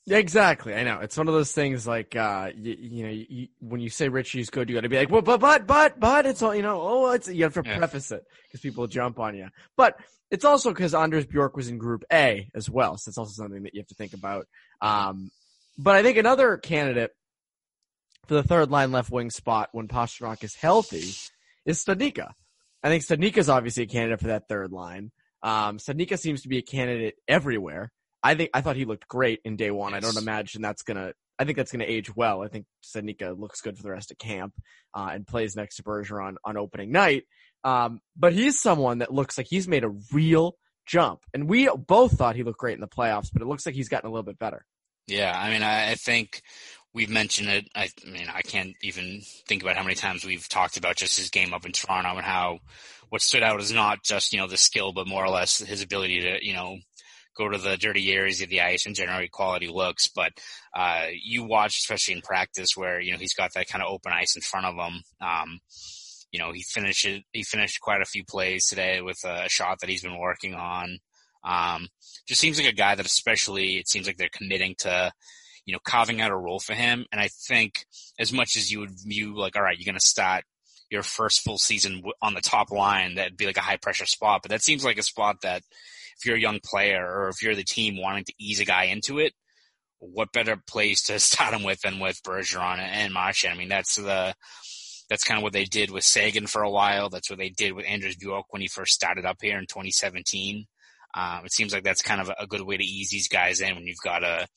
Yeah, 0.07 0.17
exactly. 0.17 0.73
I 0.73 0.83
know. 0.83 0.99
It's 0.99 1.15
one 1.15 1.27
of 1.27 1.33
those 1.33 1.51
things 1.51 1.85
like, 1.85 2.15
uh, 2.15 2.49
you, 2.55 2.75
you 2.79 3.03
know, 3.03 3.11
you, 3.11 3.47
when 3.59 3.81
you 3.81 3.89
say 3.89 4.09
Ritchie's 4.09 4.49
good, 4.49 4.67
you 4.67 4.75
got 4.75 4.81
to 4.81 4.89
be 4.89 4.97
like, 4.97 5.11
well, 5.11 5.21
but, 5.21 5.39
but, 5.39 5.67
but, 5.67 5.99
but, 5.99 6.25
it's 6.25 6.41
all, 6.41 6.55
you 6.55 6.63
know, 6.63 6.81
oh, 6.81 7.11
it's, 7.11 7.27
you 7.27 7.43
have 7.43 7.53
to 7.53 7.61
Yeah. 7.63 7.77
preface 7.77 8.11
it 8.11 8.23
because 8.47 8.61
people 8.61 8.87
jump 8.87 9.19
on 9.19 9.35
you. 9.35 9.47
But 9.77 9.95
it's 10.31 10.43
also 10.43 10.71
because 10.71 10.95
Anders 10.95 11.27
Bjork 11.27 11.55
was 11.55 11.67
in 11.69 11.77
Group 11.77 12.03
A 12.11 12.49
as 12.55 12.67
well. 12.69 12.97
So 12.97 13.09
it's 13.09 13.17
also 13.19 13.43
something 13.43 13.61
that 13.63 13.75
you 13.75 13.81
have 13.81 13.87
to 13.87 13.95
think 13.95 14.13
about. 14.13 14.47
Um, 14.81 15.29
but 15.77 15.95
I 15.95 16.01
think 16.03 16.17
another 16.17 16.57
candidate 16.57 17.11
for 18.31 18.35
the 18.35 18.47
third 18.47 18.71
line 18.71 18.93
left 18.93 19.11
wing 19.11 19.29
spot 19.29 19.67
when 19.73 19.89
Pastrnak 19.89 20.41
is 20.41 20.55
healthy 20.55 21.03
is 21.65 21.83
Studnicka. 21.83 22.31
I 22.81 22.87
think 22.87 23.03
Studnicka 23.03 23.39
is 23.39 23.49
obviously 23.49 23.83
a 23.83 23.87
candidate 23.87 24.21
for 24.21 24.27
that 24.27 24.47
third 24.47 24.71
line. 24.71 25.11
Um, 25.43 25.79
Studnicka 25.79 26.17
seems 26.17 26.43
to 26.43 26.47
be 26.47 26.57
a 26.57 26.61
candidate 26.61 27.15
everywhere. 27.27 27.91
I 28.23 28.35
think 28.35 28.51
I 28.53 28.61
thought 28.61 28.77
he 28.77 28.85
looked 28.85 29.05
great 29.09 29.41
in 29.43 29.57
day 29.57 29.69
one. 29.69 29.93
I 29.93 29.99
don't 29.99 30.17
imagine 30.17 30.61
that's 30.61 30.83
gonna. 30.83 31.11
I 31.37 31.43
think 31.43 31.57
that's 31.57 31.73
gonna 31.73 31.83
age 31.85 32.15
well. 32.15 32.41
I 32.41 32.47
think 32.47 32.67
Studnicka 32.85 33.37
looks 33.37 33.59
good 33.59 33.75
for 33.75 33.83
the 33.83 33.91
rest 33.91 34.11
of 34.11 34.17
camp 34.17 34.53
uh, 34.93 35.09
and 35.11 35.27
plays 35.27 35.57
next 35.57 35.75
to 35.75 35.83
Bergeron 35.83 36.35
on 36.45 36.55
opening 36.55 36.93
night. 36.93 37.25
Um, 37.65 37.99
but 38.15 38.31
he's 38.31 38.61
someone 38.61 38.99
that 38.99 39.13
looks 39.13 39.37
like 39.37 39.47
he's 39.49 39.67
made 39.67 39.83
a 39.83 39.93
real 40.13 40.55
jump, 40.85 41.19
and 41.33 41.49
we 41.49 41.67
both 41.67 42.13
thought 42.13 42.37
he 42.37 42.43
looked 42.43 42.59
great 42.59 42.75
in 42.75 42.81
the 42.81 42.87
playoffs, 42.87 43.29
but 43.33 43.41
it 43.41 43.47
looks 43.49 43.65
like 43.65 43.75
he's 43.75 43.89
gotten 43.89 44.07
a 44.07 44.13
little 44.13 44.23
bit 44.23 44.39
better. 44.39 44.65
Yeah, 45.07 45.37
I 45.37 45.51
mean, 45.51 45.63
I, 45.63 45.91
I 45.91 45.95
think 45.95 46.41
we've 46.93 47.09
mentioned 47.09 47.49
it. 47.49 47.67
I, 47.75 47.89
I 48.05 48.09
mean, 48.09 48.27
I 48.33 48.41
can't 48.41 48.75
even 48.81 49.21
think 49.47 49.61
about 49.61 49.75
how 49.77 49.83
many 49.83 49.95
times 49.95 50.25
we've 50.25 50.47
talked 50.47 50.77
about 50.77 50.97
just 50.97 51.17
his 51.17 51.29
game 51.29 51.53
up 51.53 51.65
in 51.65 51.71
Toronto 51.71 52.17
and 52.17 52.25
how 52.25 52.59
what 53.09 53.21
stood 53.21 53.43
out 53.43 53.59
is 53.59 53.71
not 53.71 54.03
just 54.03 54.33
you 54.33 54.39
know 54.39 54.47
the 54.47 54.57
skill, 54.57 54.93
but 54.93 55.07
more 55.07 55.25
or 55.25 55.29
less 55.29 55.59
his 55.59 55.81
ability 55.81 56.21
to 56.21 56.45
you 56.45 56.53
know 56.53 56.77
go 57.37 57.49
to 57.49 57.57
the 57.57 57.77
dirty 57.77 58.11
areas 58.11 58.41
of 58.41 58.49
the 58.49 58.61
ice 58.61 58.85
and 58.85 58.95
generate 58.95 59.31
quality 59.31 59.67
looks. 59.67 60.07
But 60.07 60.33
uh, 60.75 61.07
you 61.21 61.43
watch, 61.43 61.77
especially 61.77 62.15
in 62.15 62.21
practice, 62.21 62.75
where 62.75 62.99
you 62.99 63.11
know 63.11 63.17
he's 63.17 63.33
got 63.33 63.51
that 63.55 63.67
kind 63.67 63.83
of 63.83 63.91
open 63.91 64.11
ice 64.13 64.35
in 64.35 64.41
front 64.41 64.65
of 64.65 64.75
him. 64.75 65.01
Um, 65.21 65.59
you 66.31 66.39
know, 66.39 66.51
he 66.51 66.63
finished 66.63 67.07
he 67.33 67.43
finished 67.43 67.81
quite 67.81 68.01
a 68.01 68.05
few 68.05 68.23
plays 68.23 68.67
today 68.67 69.01
with 69.01 69.23
a 69.25 69.49
shot 69.49 69.79
that 69.81 69.89
he's 69.89 70.03
been 70.03 70.19
working 70.19 70.55
on. 70.55 70.99
Um, 71.43 71.87
just 72.27 72.39
seems 72.39 72.59
like 72.59 72.71
a 72.71 72.75
guy 72.75 72.95
that 72.95 73.05
especially 73.05 73.77
it 73.77 73.89
seems 73.89 74.07
like 74.07 74.17
they're 74.17 74.29
committing 74.31 74.75
to, 74.79 75.11
you 75.65 75.73
know, 75.73 75.79
carving 75.83 76.21
out 76.21 76.31
a 76.31 76.35
role 76.35 76.59
for 76.59 76.73
him. 76.73 77.05
And 77.11 77.21
I 77.21 77.27
think 77.27 77.85
as 78.19 78.33
much 78.33 78.55
as 78.55 78.71
you 78.71 78.79
would 78.79 78.91
view 78.91 79.37
like, 79.37 79.55
all 79.55 79.61
right, 79.61 79.77
you're 79.77 79.85
going 79.85 79.99
to 79.99 80.05
start 80.05 80.43
your 80.89 81.03
first 81.03 81.41
full 81.41 81.57
season 81.57 82.03
on 82.21 82.33
the 82.33 82.41
top 82.41 82.71
line, 82.71 83.15
that'd 83.15 83.37
be 83.37 83.45
like 83.45 83.57
a 83.57 83.61
high 83.61 83.77
pressure 83.77 84.05
spot. 84.05 84.41
But 84.43 84.51
that 84.51 84.61
seems 84.61 84.83
like 84.83 84.97
a 84.97 85.03
spot 85.03 85.37
that 85.43 85.63
if 86.17 86.25
you're 86.25 86.35
a 86.35 86.41
young 86.41 86.59
player 86.63 87.05
or 87.05 87.29
if 87.29 87.41
you're 87.41 87.55
the 87.55 87.63
team 87.63 87.97
wanting 87.97 88.25
to 88.25 88.33
ease 88.37 88.59
a 88.59 88.65
guy 88.65 88.85
into 88.85 89.19
it, 89.19 89.33
what 89.99 90.33
better 90.33 90.61
place 90.67 91.03
to 91.03 91.19
start 91.19 91.53
him 91.53 91.63
with 91.63 91.81
than 91.81 91.99
with 91.99 92.21
Bergeron 92.23 92.79
and 92.79 93.13
Marchand? 93.13 93.53
I 93.53 93.57
mean, 93.57 93.69
that's 93.69 93.95
the, 93.95 94.35
that's 95.09 95.23
kind 95.23 95.37
of 95.37 95.43
what 95.43 95.53
they 95.53 95.65
did 95.65 95.91
with 95.91 96.03
Sagan 96.03 96.47
for 96.47 96.61
a 96.61 96.69
while. 96.69 97.09
That's 97.09 97.29
what 97.29 97.39
they 97.39 97.49
did 97.49 97.73
with 97.73 97.85
Anders 97.87 98.15
Bjork 98.17 98.47
when 98.49 98.61
he 98.61 98.67
first 98.67 98.93
started 98.93 99.25
up 99.25 99.37
here 99.41 99.57
in 99.57 99.65
2017. 99.67 100.65
Um, 101.13 101.45
it 101.45 101.51
seems 101.51 101.73
like 101.73 101.83
that's 101.83 102.01
kind 102.01 102.21
of 102.21 102.29
a, 102.29 102.35
a 102.39 102.47
good 102.47 102.61
way 102.61 102.77
to 102.77 102.83
ease 102.83 103.09
these 103.09 103.27
guys 103.27 103.61
in 103.61 103.75
when 103.75 103.85
you've 103.85 103.97
got 104.03 104.23
a 104.23 104.47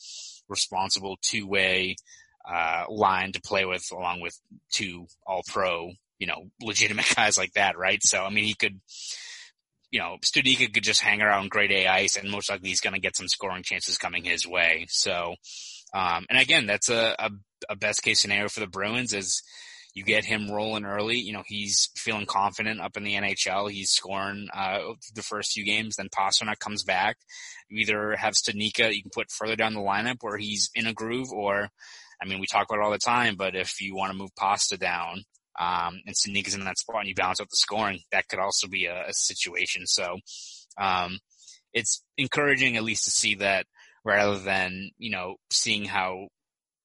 responsible 0.49 1.17
two 1.23 1.47
way, 1.47 1.97
uh, 2.49 2.85
line 2.89 3.33
to 3.33 3.41
play 3.41 3.65
with 3.65 3.85
along 3.93 4.21
with 4.21 4.39
two 4.73 5.07
all 5.27 5.43
pro, 5.49 5.91
you 6.19 6.27
know, 6.27 6.51
legitimate 6.61 7.07
guys 7.17 7.39
like 7.39 7.53
that, 7.55 7.79
right? 7.79 8.03
So, 8.03 8.23
I 8.23 8.31
mean, 8.31 8.45
he 8.45 8.55
could, 8.55 8.81
you 9.91 10.01
know, 10.01 10.17
Studnicka 10.25 10.73
could 10.75 10.83
just 10.85 11.01
hang 11.01 11.23
around 11.23 11.51
grade 11.51 11.73
A 11.73 11.87
ice 11.87 12.17
and 12.17 12.31
most 12.31 12.51
likely 12.51 12.69
he's 12.69 12.81
going 12.81 12.95
to 12.95 13.01
get 13.01 13.17
some 13.17 13.29
scoring 13.29 13.63
chances 13.63 13.97
coming 13.99 14.25
his 14.25 14.47
way. 14.47 14.87
So, 14.89 15.37
Um, 15.95 16.27
and 16.29 16.39
again, 16.41 16.67
that's 16.67 16.91
a, 16.91 17.15
a, 17.19 17.31
a 17.69 17.77
best 17.77 18.03
case 18.03 18.21
scenario 18.21 18.49
for 18.49 18.61
the 18.61 18.67
Bruins 18.67 19.15
is 19.15 19.43
you 19.95 20.03
get 20.03 20.25
him 20.25 20.51
rolling 20.51 20.85
early. 20.85 21.19
You 21.19 21.33
know, 21.33 21.45
he's 21.47 21.89
feeling 21.97 22.27
confident 22.27 22.81
up 22.81 22.97
in 22.97 23.05
the 23.05 23.15
NHL. 23.15 23.71
He's 23.71 23.91
scoring 23.91 24.49
uh, 24.53 24.81
the 25.15 25.23
first 25.23 25.53
few 25.53 25.65
games. 25.65 25.97
Then 25.97 26.09
Pastrnak 26.09 26.59
comes 26.59 26.83
back. 26.83 27.17
You 27.69 27.79
either 27.79 28.17
have 28.17 28.35
Studnicka 28.35 28.95
you 28.95 29.03
can 29.03 29.13
put 29.15 29.31
further 29.31 29.57
down 29.57 29.75
the 29.75 29.81
lineup 29.81 30.19
where 30.21 30.37
he's 30.37 30.69
in 30.75 30.87
a 30.87 30.93
groove, 30.93 31.33
or 31.33 31.69
I 32.21 32.27
mean, 32.27 32.41
we 32.41 32.47
talk 32.47 32.67
about 32.69 32.81
it 32.81 32.85
all 32.85 32.91
the 32.91 32.99
time. 32.99 33.37
But 33.37 33.55
if 33.55 33.81
you 33.81 33.95
want 33.95 34.11
to 34.11 34.19
move 34.19 34.35
Pasta 34.37 34.77
down 34.77 35.23
um, 35.59 36.01
and 36.07 36.17
Studnicka's 36.17 36.55
in 36.55 36.65
that 36.65 36.79
spot 36.79 37.01
and 37.01 37.09
you 37.09 37.15
balance 37.15 37.41
out 37.41 37.49
the 37.49 37.57
scoring, 37.57 38.01
that 38.11 38.29
could 38.29 38.41
also 38.41 38.67
be 38.67 38.87
a, 38.87 39.09
a 39.09 39.13
situation. 39.13 39.87
So 39.87 40.19
um, 40.77 41.19
it's 41.73 42.03
encouraging 42.19 42.77
at 42.77 42.83
least 42.85 43.05
to 43.05 43.11
see 43.11 43.37
that 43.37 43.67
rather 44.05 44.39
than 44.39 44.91
you 44.99 45.11
know 45.11 45.37
seeing 45.51 45.85
how 45.85 46.29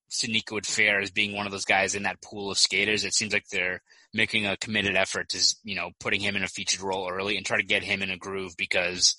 Studnicka 0.09 0.51
would 0.51 0.65
fare 0.65 0.99
as 0.99 1.11
being 1.11 1.35
one 1.35 1.45
of 1.45 1.51
those 1.51 1.65
guys 1.65 1.95
in 1.95 2.03
that 2.03 2.21
pool 2.21 2.51
of 2.51 2.57
skaters. 2.57 3.05
It 3.05 3.13
seems 3.13 3.33
like 3.33 3.47
they're 3.49 3.81
making 4.13 4.45
a 4.45 4.57
committed 4.57 4.95
effort 4.95 5.29
to, 5.29 5.55
you 5.63 5.75
know, 5.75 5.91
putting 5.99 6.19
him 6.19 6.35
in 6.35 6.43
a 6.43 6.47
featured 6.47 6.81
role 6.81 7.09
early 7.09 7.37
and 7.37 7.45
try 7.45 7.57
to 7.57 7.63
get 7.63 7.83
him 7.83 8.01
in 8.01 8.09
a 8.09 8.17
groove 8.17 8.55
because 8.57 9.15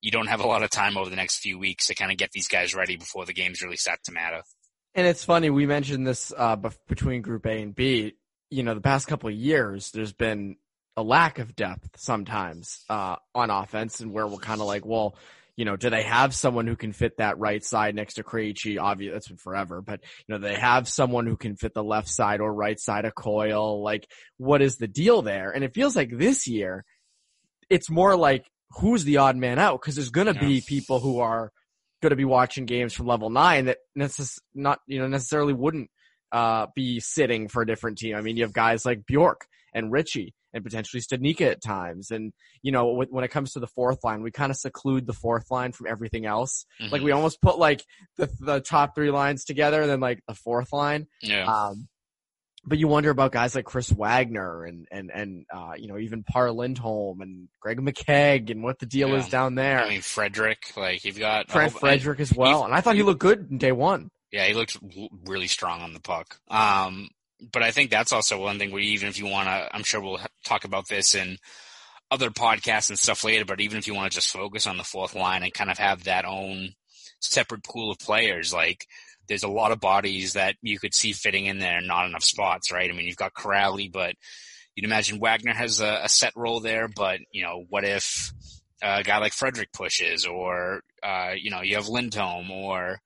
you 0.00 0.10
don't 0.10 0.26
have 0.26 0.40
a 0.40 0.46
lot 0.46 0.62
of 0.62 0.70
time 0.70 0.98
over 0.98 1.08
the 1.08 1.16
next 1.16 1.38
few 1.38 1.58
weeks 1.58 1.86
to 1.86 1.94
kind 1.94 2.10
of 2.10 2.18
get 2.18 2.32
these 2.32 2.48
guys 2.48 2.74
ready 2.74 2.96
before 2.96 3.24
the 3.24 3.32
games 3.32 3.62
really 3.62 3.76
start 3.76 4.00
to 4.04 4.12
matter. 4.12 4.42
And 4.94 5.06
it's 5.06 5.24
funny, 5.24 5.50
we 5.50 5.66
mentioned 5.66 6.06
this 6.06 6.32
uh, 6.36 6.56
between 6.88 7.22
Group 7.22 7.46
A 7.46 7.62
and 7.62 7.74
B. 7.74 8.14
You 8.50 8.62
know, 8.62 8.74
the 8.74 8.80
past 8.80 9.08
couple 9.08 9.28
of 9.28 9.34
years, 9.34 9.90
there's 9.90 10.12
been 10.12 10.56
a 10.96 11.02
lack 11.02 11.38
of 11.38 11.56
depth 11.56 11.98
sometimes 11.98 12.84
uh, 12.88 13.16
on 13.34 13.50
offense, 13.50 14.00
and 14.00 14.12
where 14.12 14.26
we're 14.26 14.38
kind 14.38 14.60
of 14.60 14.66
like, 14.66 14.86
well, 14.86 15.16
you 15.56 15.64
know, 15.64 15.76
do 15.76 15.88
they 15.88 16.02
have 16.02 16.34
someone 16.34 16.66
who 16.66 16.76
can 16.76 16.92
fit 16.92 17.18
that 17.18 17.38
right 17.38 17.62
side 17.64 17.94
next 17.94 18.14
to 18.14 18.24
Krejci? 18.24 18.80
Obviously, 18.80 19.12
that's 19.12 19.28
been 19.28 19.36
forever, 19.36 19.80
but 19.80 20.00
you 20.26 20.34
know, 20.34 20.38
they 20.38 20.54
have 20.54 20.88
someone 20.88 21.26
who 21.26 21.36
can 21.36 21.56
fit 21.56 21.74
the 21.74 21.84
left 21.84 22.08
side 22.08 22.40
or 22.40 22.52
right 22.52 22.78
side 22.78 23.04
of 23.04 23.14
Coyle. 23.14 23.82
Like, 23.82 24.08
what 24.36 24.62
is 24.62 24.76
the 24.76 24.88
deal 24.88 25.22
there? 25.22 25.50
And 25.50 25.62
it 25.62 25.74
feels 25.74 25.94
like 25.94 26.10
this 26.10 26.48
year, 26.48 26.84
it's 27.70 27.88
more 27.88 28.16
like 28.16 28.44
who's 28.70 29.04
the 29.04 29.18
odd 29.18 29.36
man 29.36 29.58
out 29.58 29.80
because 29.80 29.94
there's 29.94 30.10
going 30.10 30.26
to 30.26 30.34
yeah. 30.34 30.48
be 30.48 30.60
people 30.66 30.98
who 30.98 31.20
are 31.20 31.52
going 32.02 32.10
to 32.10 32.16
be 32.16 32.24
watching 32.24 32.66
games 32.66 32.92
from 32.92 33.06
level 33.06 33.30
nine 33.30 33.66
that 33.66 33.78
necess- 33.96 34.40
not 34.54 34.80
you 34.86 34.98
know 34.98 35.06
necessarily 35.06 35.52
wouldn't 35.52 35.88
uh, 36.32 36.66
be 36.74 36.98
sitting 36.98 37.48
for 37.48 37.62
a 37.62 37.66
different 37.66 37.98
team. 37.98 38.16
I 38.16 38.20
mean, 38.22 38.36
you 38.36 38.42
have 38.42 38.52
guys 38.52 38.84
like 38.84 39.06
Bjork 39.06 39.46
and 39.72 39.92
Ritchie 39.92 40.34
and 40.54 40.64
potentially 40.64 41.02
Studnicka 41.02 41.50
at 41.50 41.60
times. 41.60 42.10
And, 42.10 42.32
you 42.62 42.72
know, 42.72 43.04
when 43.10 43.24
it 43.24 43.30
comes 43.32 43.52
to 43.52 43.60
the 43.60 43.66
fourth 43.66 44.04
line, 44.04 44.22
we 44.22 44.30
kind 44.30 44.50
of 44.50 44.56
seclude 44.56 45.06
the 45.06 45.12
fourth 45.12 45.50
line 45.50 45.72
from 45.72 45.88
everything 45.88 46.24
else. 46.24 46.64
Mm-hmm. 46.80 46.92
Like 46.92 47.02
we 47.02 47.10
almost 47.10 47.42
put 47.42 47.58
like 47.58 47.84
the, 48.16 48.30
the 48.40 48.60
top 48.60 48.94
three 48.94 49.10
lines 49.10 49.44
together 49.44 49.82
and 49.82 49.90
then 49.90 50.00
like 50.00 50.20
the 50.28 50.34
fourth 50.34 50.72
line. 50.72 51.08
Yeah. 51.20 51.44
Um, 51.44 51.88
but 52.64 52.78
you 52.78 52.88
wonder 52.88 53.10
about 53.10 53.32
guys 53.32 53.54
like 53.54 53.66
Chris 53.66 53.90
Wagner 53.90 54.64
and, 54.64 54.88
and, 54.90 55.10
and, 55.12 55.44
uh, 55.52 55.72
you 55.76 55.88
know, 55.88 55.98
even 55.98 56.22
Par 56.22 56.50
Lindholm 56.50 57.20
and 57.20 57.48
Greg 57.60 57.78
McKegg 57.78 58.50
and 58.50 58.62
what 58.62 58.78
the 58.78 58.86
deal 58.86 59.10
yeah. 59.10 59.16
is 59.16 59.28
down 59.28 59.56
there. 59.56 59.80
I 59.80 59.88
mean, 59.90 60.00
Frederic, 60.00 60.72
like 60.76 61.04
you've 61.04 61.18
got 61.18 61.50
Fred 61.50 61.72
Frederic 61.72 62.20
as 62.20 62.32
well. 62.32 62.64
And 62.64 62.72
I 62.72 62.80
thought 62.80 62.94
he 62.94 63.02
looked 63.02 63.20
good 63.20 63.48
in 63.50 63.58
day 63.58 63.72
one. 63.72 64.08
Yeah, 64.32 64.46
he 64.46 64.54
looked 64.54 64.78
really 65.26 65.46
strong 65.46 65.82
on 65.82 65.92
the 65.92 66.00
puck. 66.00 66.38
Um, 66.48 67.10
but 67.52 67.62
I 67.62 67.70
think 67.70 67.90
that's 67.90 68.12
also 68.12 68.40
one 68.40 68.58
thing 68.58 68.70
where 68.70 68.82
even 68.82 69.08
if 69.08 69.18
you 69.18 69.26
want 69.26 69.48
to, 69.48 69.68
I'm 69.72 69.84
sure 69.84 70.00
we'll 70.00 70.20
talk 70.44 70.64
about 70.64 70.88
this 70.88 71.14
in 71.14 71.38
other 72.10 72.30
podcasts 72.30 72.90
and 72.90 72.98
stuff 72.98 73.24
later, 73.24 73.44
but 73.44 73.60
even 73.60 73.78
if 73.78 73.86
you 73.86 73.94
want 73.94 74.12
to 74.12 74.16
just 74.16 74.32
focus 74.32 74.66
on 74.66 74.76
the 74.76 74.84
fourth 74.84 75.14
line 75.14 75.42
and 75.42 75.52
kind 75.52 75.70
of 75.70 75.78
have 75.78 76.04
that 76.04 76.24
own 76.24 76.74
separate 77.20 77.64
pool 77.64 77.90
of 77.90 77.98
players, 77.98 78.52
like 78.52 78.86
there's 79.28 79.42
a 79.42 79.48
lot 79.48 79.72
of 79.72 79.80
bodies 79.80 80.34
that 80.34 80.56
you 80.62 80.78
could 80.78 80.94
see 80.94 81.12
fitting 81.12 81.46
in 81.46 81.58
there 81.58 81.78
and 81.78 81.88
not 81.88 82.06
enough 82.06 82.24
spots, 82.24 82.70
right? 82.70 82.90
I 82.90 82.94
mean, 82.94 83.06
you've 83.06 83.16
got 83.16 83.34
Kuraly, 83.34 83.90
but 83.90 84.14
you'd 84.74 84.84
imagine 84.84 85.18
Wagner 85.18 85.54
has 85.54 85.80
a, 85.80 86.00
a 86.04 86.08
set 86.08 86.32
role 86.36 86.60
there, 86.60 86.88
but 86.88 87.20
you 87.32 87.42
know, 87.42 87.64
what 87.68 87.84
if 87.84 88.32
a 88.82 89.02
guy 89.02 89.18
like 89.18 89.32
Frederic 89.32 89.72
pushes 89.72 90.26
or, 90.26 90.82
uh, 91.02 91.32
you 91.36 91.50
know, 91.50 91.62
you 91.62 91.76
have 91.76 91.88
Lindholm 91.88 92.50
or, 92.50 93.00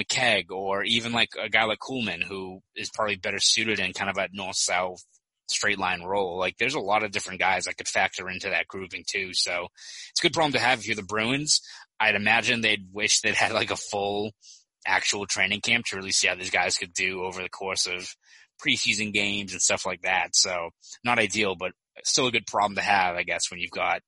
McKegg 0.00 0.50
or 0.50 0.82
even 0.84 1.12
like 1.12 1.30
a 1.40 1.48
guy 1.48 1.64
like 1.64 1.78
Kuhlman 1.78 2.22
who 2.22 2.60
is 2.74 2.90
probably 2.90 3.16
better 3.16 3.38
suited 3.40 3.78
in 3.78 3.92
kind 3.92 4.10
of 4.10 4.16
a 4.16 4.28
north 4.32 4.56
south 4.56 5.02
straight 5.48 5.78
line 5.78 6.02
role. 6.02 6.38
Like 6.38 6.56
there's 6.58 6.74
a 6.74 6.80
lot 6.80 7.04
of 7.04 7.12
different 7.12 7.40
guys 7.40 7.64
that 7.64 7.76
could 7.76 7.88
factor 7.88 8.28
into 8.28 8.50
that 8.50 8.68
grouping 8.68 9.04
too. 9.06 9.32
So 9.32 9.68
it's 10.10 10.20
a 10.20 10.22
good 10.22 10.32
problem 10.32 10.52
to 10.52 10.58
have 10.58 10.80
if 10.80 10.86
you're 10.86 10.96
the 10.96 11.02
Bruins. 11.02 11.60
I'd 12.00 12.16
imagine 12.16 12.60
they'd 12.60 12.88
wish 12.92 13.20
they'd 13.20 13.34
had 13.34 13.52
like 13.52 13.70
a 13.70 13.76
full 13.76 14.32
actual 14.86 15.26
training 15.26 15.60
camp 15.60 15.86
to 15.86 15.96
really 15.96 16.12
see 16.12 16.28
how 16.28 16.34
these 16.34 16.50
guys 16.50 16.76
could 16.76 16.92
do 16.92 17.22
over 17.22 17.42
the 17.42 17.48
course 17.48 17.86
of 17.86 18.14
preseason 18.64 19.12
games 19.12 19.52
and 19.52 19.62
stuff 19.62 19.86
like 19.86 20.02
that. 20.02 20.34
So 20.34 20.70
not 21.04 21.18
ideal, 21.18 21.54
but 21.54 21.72
still 22.04 22.26
a 22.26 22.32
good 22.32 22.46
problem 22.46 22.76
to 22.76 22.82
have, 22.82 23.16
I 23.16 23.22
guess, 23.22 23.50
when 23.50 23.60
you've 23.60 23.70
got 23.70 24.00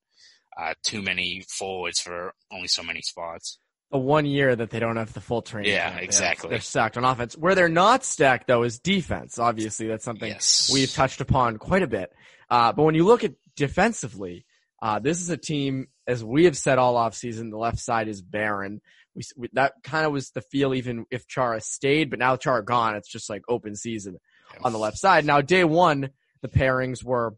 uh, 0.59 0.73
too 0.83 1.01
many 1.01 1.43
forwards 1.47 1.99
for 1.99 2.33
only 2.51 2.67
so 2.67 2.83
many 2.83 3.01
spots 3.01 3.59
the 3.91 3.97
one 3.97 4.25
year 4.25 4.55
that 4.55 4.69
they 4.69 4.79
don't 4.79 4.97
have 4.97 5.13
the 5.13 5.21
full 5.21 5.41
training. 5.41 5.71
Yeah, 5.71 5.89
camp. 5.91 6.03
exactly. 6.03 6.49
They're, 6.49 6.57
they're, 6.57 6.61
stacked 6.61 6.97
on 6.97 7.05
offense. 7.05 7.37
Where 7.37 7.55
they're 7.55 7.69
not 7.69 8.03
stacked 8.03 8.47
though 8.47 8.63
is 8.63 8.79
defense. 8.79 9.39
Obviously, 9.39 9.87
that's 9.87 10.03
something 10.03 10.29
yes. 10.29 10.69
we've 10.73 10.91
touched 10.91 11.21
upon 11.21 11.57
quite 11.57 11.83
a 11.83 11.87
bit. 11.87 12.11
Uh, 12.49 12.73
but 12.73 12.83
when 12.83 12.95
you 12.95 13.05
look 13.05 13.23
at 13.23 13.33
defensively, 13.55 14.45
uh, 14.81 14.99
this 14.99 15.21
is 15.21 15.29
a 15.29 15.37
team, 15.37 15.87
as 16.05 16.23
we 16.23 16.45
have 16.45 16.57
said 16.57 16.77
all 16.77 16.97
off 16.97 17.15
season, 17.15 17.49
the 17.49 17.57
left 17.57 17.79
side 17.79 18.07
is 18.07 18.21
barren. 18.21 18.81
We, 19.15 19.23
we 19.35 19.49
that 19.53 19.73
kind 19.83 20.05
of 20.05 20.11
was 20.11 20.29
the 20.31 20.41
feel 20.41 20.73
even 20.73 21.05
if 21.09 21.27
Chara 21.27 21.61
stayed, 21.61 22.09
but 22.09 22.19
now 22.19 22.35
Chara 22.35 22.63
gone, 22.63 22.95
it's 22.95 23.09
just 23.09 23.29
like 23.29 23.43
open 23.47 23.75
season 23.75 24.17
on 24.63 24.73
the 24.73 24.79
left 24.79 24.97
side. 24.97 25.25
Now 25.25 25.41
day 25.41 25.63
one, 25.63 26.09
the 26.41 26.47
pairings 26.47 27.03
were 27.03 27.35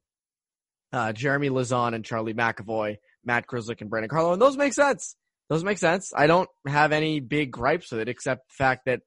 uh, 0.91 1.13
Jeremy 1.13 1.49
Lauzon 1.49 1.93
and 1.93 2.03
Charlie 2.03 2.33
McAvoy, 2.33 2.97
Matt 3.23 3.47
Grzelcyk 3.47 3.81
and 3.81 3.89
Brandon 3.89 4.09
Carlo, 4.09 4.33
and 4.33 4.41
those 4.41 4.57
make 4.57 4.73
sense. 4.73 5.15
Those 5.49 5.63
make 5.63 5.79
sense. 5.79 6.13
I 6.15 6.27
don't 6.27 6.49
have 6.67 6.91
any 6.91 7.19
big 7.19 7.51
gripes 7.51 7.91
with 7.91 8.01
it 8.01 8.07
except 8.07 8.49
the 8.49 8.53
fact 8.53 8.85
that 8.85 9.01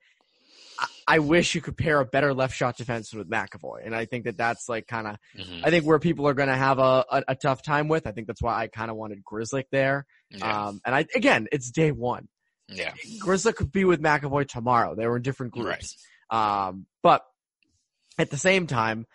I 1.06 1.20
wish 1.20 1.54
you 1.54 1.60
could 1.60 1.76
pair 1.76 2.00
a 2.00 2.04
better 2.04 2.34
left 2.34 2.56
shot 2.56 2.76
defense 2.76 3.12
with 3.12 3.30
McAvoy. 3.30 3.84
And 3.84 3.94
I 3.94 4.06
think 4.06 4.24
that 4.24 4.36
that's 4.36 4.68
like 4.68 4.86
kind 4.86 5.06
of, 5.06 5.16
mm-hmm. 5.36 5.64
I 5.64 5.70
think 5.70 5.84
where 5.84 5.98
people 5.98 6.26
are 6.26 6.34
going 6.34 6.48
to 6.48 6.56
have 6.56 6.78
a, 6.78 7.04
a, 7.10 7.22
a, 7.28 7.34
tough 7.36 7.62
time 7.62 7.88
with. 7.88 8.06
I 8.06 8.12
think 8.12 8.26
that's 8.26 8.42
why 8.42 8.60
I 8.60 8.66
kind 8.66 8.90
of 8.90 8.96
wanted 8.96 9.22
Grzelcyk 9.24 9.64
there. 9.70 10.06
Yeah. 10.30 10.66
Um, 10.66 10.80
and 10.84 10.94
I, 10.94 11.06
again, 11.14 11.46
it's 11.52 11.70
day 11.70 11.92
one. 11.92 12.28
Yeah. 12.68 12.92
Grzelcyk 13.20 13.56
could 13.56 13.72
be 13.72 13.84
with 13.84 14.00
McAvoy 14.02 14.48
tomorrow. 14.48 14.94
They 14.94 15.06
were 15.06 15.16
in 15.16 15.22
different 15.22 15.52
groups. 15.52 15.96
Right. 16.30 16.66
Um, 16.68 16.86
but 17.02 17.22
at 18.18 18.30
the 18.30 18.38
same 18.38 18.66
time, 18.66 19.06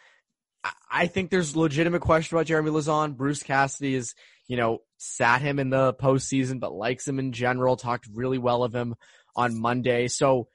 I 0.91 1.07
think 1.07 1.29
there's 1.29 1.55
legitimate 1.55 2.01
question 2.01 2.37
about 2.37 2.47
Jeremy 2.47 2.71
Lauzon. 2.71 3.15
Bruce 3.15 3.43
Cassidy 3.43 3.95
is, 3.95 4.13
you 4.47 4.57
know, 4.57 4.79
sat 4.97 5.41
him 5.41 5.60
in 5.60 5.69
the 5.69 5.93
postseason, 5.93 6.60
but 6.60 6.73
likes 6.73 7.07
him 7.07 7.19
in 7.19 7.31
general, 7.31 7.75
talked 7.75 8.07
really 8.13 8.38
well 8.38 8.63
of 8.63 8.73
him 8.73 8.95
on 9.36 9.60
Monday. 9.60 10.07
So 10.07 10.47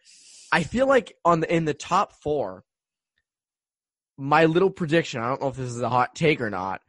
I 0.51 0.63
feel 0.65 0.87
like 0.87 1.17
on 1.25 1.41
the, 1.41 1.55
in 1.55 1.65
the 1.65 1.75
top 1.75 2.13
four, 2.23 2.65
my 4.19 4.47
little 4.47 4.71
prediction, 4.71 5.21
I 5.21 5.29
don't 5.29 5.41
know 5.41 5.49
if 5.49 5.57
this 5.57 5.71
is 5.71 5.81
a 5.81 5.89
hot 5.89 6.15
take 6.15 6.41
or 6.41 6.51
not, 6.51 6.81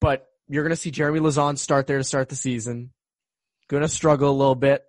but 0.00 0.26
you're 0.48 0.64
going 0.64 0.70
to 0.70 0.76
see 0.76 0.90
Jeremy 0.90 1.20
Lauzon 1.20 1.58
start 1.58 1.86
there 1.86 1.98
to 1.98 2.04
start 2.04 2.28
the 2.28 2.36
season. 2.36 2.92
Going 3.68 3.82
to 3.82 3.88
struggle 3.88 4.30
a 4.30 4.32
little 4.32 4.54
bit. 4.54 4.82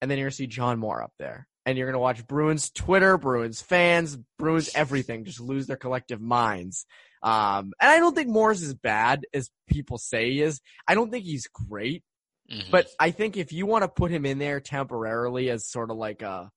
And 0.00 0.10
then 0.10 0.18
you're 0.18 0.26
going 0.26 0.32
to 0.32 0.36
see 0.36 0.46
John 0.46 0.78
Moore 0.78 1.02
up 1.02 1.12
there. 1.18 1.48
And 1.68 1.76
you're 1.76 1.86
going 1.86 1.92
to 1.92 1.98
watch 1.98 2.26
Bruins 2.26 2.70
Twitter, 2.70 3.18
Bruins 3.18 3.60
fans, 3.60 4.16
Bruins 4.38 4.70
everything 4.74 5.24
just 5.24 5.40
lose 5.40 5.66
their 5.66 5.76
collective 5.76 6.20
minds 6.20 6.86
um, 7.22 7.72
and 7.80 7.90
I 7.90 7.98
don't 7.98 8.14
think 8.14 8.28
Moore's 8.28 8.62
as 8.62 8.74
bad 8.74 9.26
as 9.34 9.50
people 9.68 9.98
say 9.98 10.30
he 10.30 10.42
is. 10.42 10.60
I 10.86 10.94
don't 10.94 11.10
think 11.10 11.24
he's 11.24 11.46
great, 11.48 12.04
mm-hmm. 12.50 12.70
but 12.70 12.88
I 12.98 13.10
think 13.10 13.36
if 13.36 13.52
you 13.52 13.66
want 13.66 13.82
to 13.82 13.88
put 13.88 14.10
him 14.10 14.24
in 14.24 14.38
there 14.38 14.60
temporarily 14.60 15.50
as 15.50 15.66
sort 15.66 15.90
of 15.90 15.96
like 15.96 16.22
a 16.22 16.50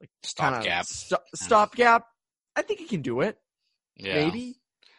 like 0.00 0.10
stopgap, 0.22 0.86
st- 0.86 1.20
stopgap, 1.34 2.04
I 2.56 2.62
think 2.62 2.80
he 2.80 2.86
can 2.86 3.02
do 3.02 3.20
it. 3.20 3.38
Yeah. 3.96 4.24
Maybe. 4.24 4.56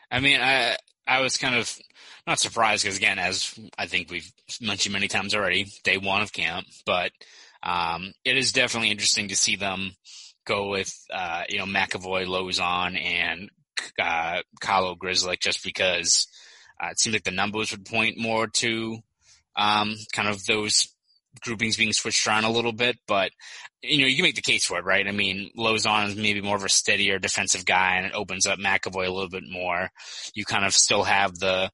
I 0.10 0.20
mean, 0.20 0.40
I 0.40 0.78
I 1.06 1.22
was 1.22 1.38
kind 1.38 1.56
of 1.56 1.78
not 2.26 2.40
surprised 2.40 2.84
because 2.84 2.98
again, 2.98 3.20
as 3.20 3.54
I 3.78 3.88
think 3.88 4.10
we've 4.10 4.32
mentioned 4.62 4.94
many 4.94 5.10
times 5.10 5.36
already, 5.36 5.68
day 5.84 5.98
one 5.98 6.22
of 6.22 6.32
camp, 6.32 6.68
but 6.86 7.12
um, 7.64 8.14
it 8.26 8.38
is 8.38 8.52
definitely 8.52 8.92
interesting 8.92 9.28
to 9.30 9.36
see 9.36 9.56
them 9.56 9.92
go 10.46 10.70
with 10.70 10.92
uh, 11.14 11.44
you 11.50 11.58
know 11.58 11.66
McAvoy, 11.66 12.26
Lauzon, 12.26 13.00
and 13.02 13.50
uh, 14.00 14.42
Grzelcyk 14.62 15.40
just 15.40 15.64
because 15.64 16.28
uh, 16.82 16.88
it 16.92 17.00
seems 17.00 17.14
like 17.14 17.24
the 17.24 17.32
numbers 17.32 17.72
would 17.72 17.86
point 17.86 18.18
more 18.18 18.48
to 18.48 19.00
um, 19.56 19.96
kind 20.14 20.28
of 20.28 20.46
those 20.46 20.88
groupings 21.42 21.78
being 21.78 21.94
switched 21.94 22.28
around 22.28 22.44
a 22.44 22.52
little 22.52 22.74
bit, 22.74 22.98
but 23.08 23.32
you 23.82 24.02
know, 24.02 24.08
you 24.08 24.16
can 24.16 24.24
make 24.24 24.36
the 24.36 24.42
case 24.42 24.66
for 24.66 24.78
it, 24.78 24.86
right? 24.86 25.08
I 25.08 25.12
mean, 25.12 25.50
Lauzon 25.58 26.10
is 26.10 26.16
maybe 26.16 26.42
more 26.42 26.56
of 26.56 26.64
a 26.64 26.70
steadier 26.70 27.18
defensive 27.18 27.66
guy 27.66 27.96
and 27.96 28.06
it 28.06 28.14
opens 28.14 28.46
up 28.46 28.60
McAvoy 28.60 29.08
a 29.08 29.12
little 29.12 29.30
bit 29.30 29.44
more. 29.50 29.90
You 30.36 30.46
kind 30.46 30.66
of 30.66 30.74
still 30.74 31.04
have 31.04 31.34
the 31.40 31.72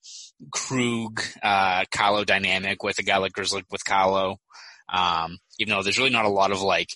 Krug, 0.52 1.22
uh, 1.44 1.84
Carlo 1.92 2.24
dynamic 2.24 2.82
with 2.84 3.00
a 3.00 3.04
guy 3.04 3.18
like 3.18 3.34
Grzelcyk 3.34 3.66
with 3.72 3.84
Carlo. 3.84 4.40
Um, 4.90 5.38
even 5.60 5.74
though 5.74 5.84
there's 5.84 5.98
really 5.98 6.10
not 6.10 6.26
a 6.26 6.30
lot 6.30 6.52
of 6.52 6.62
like 6.62 6.90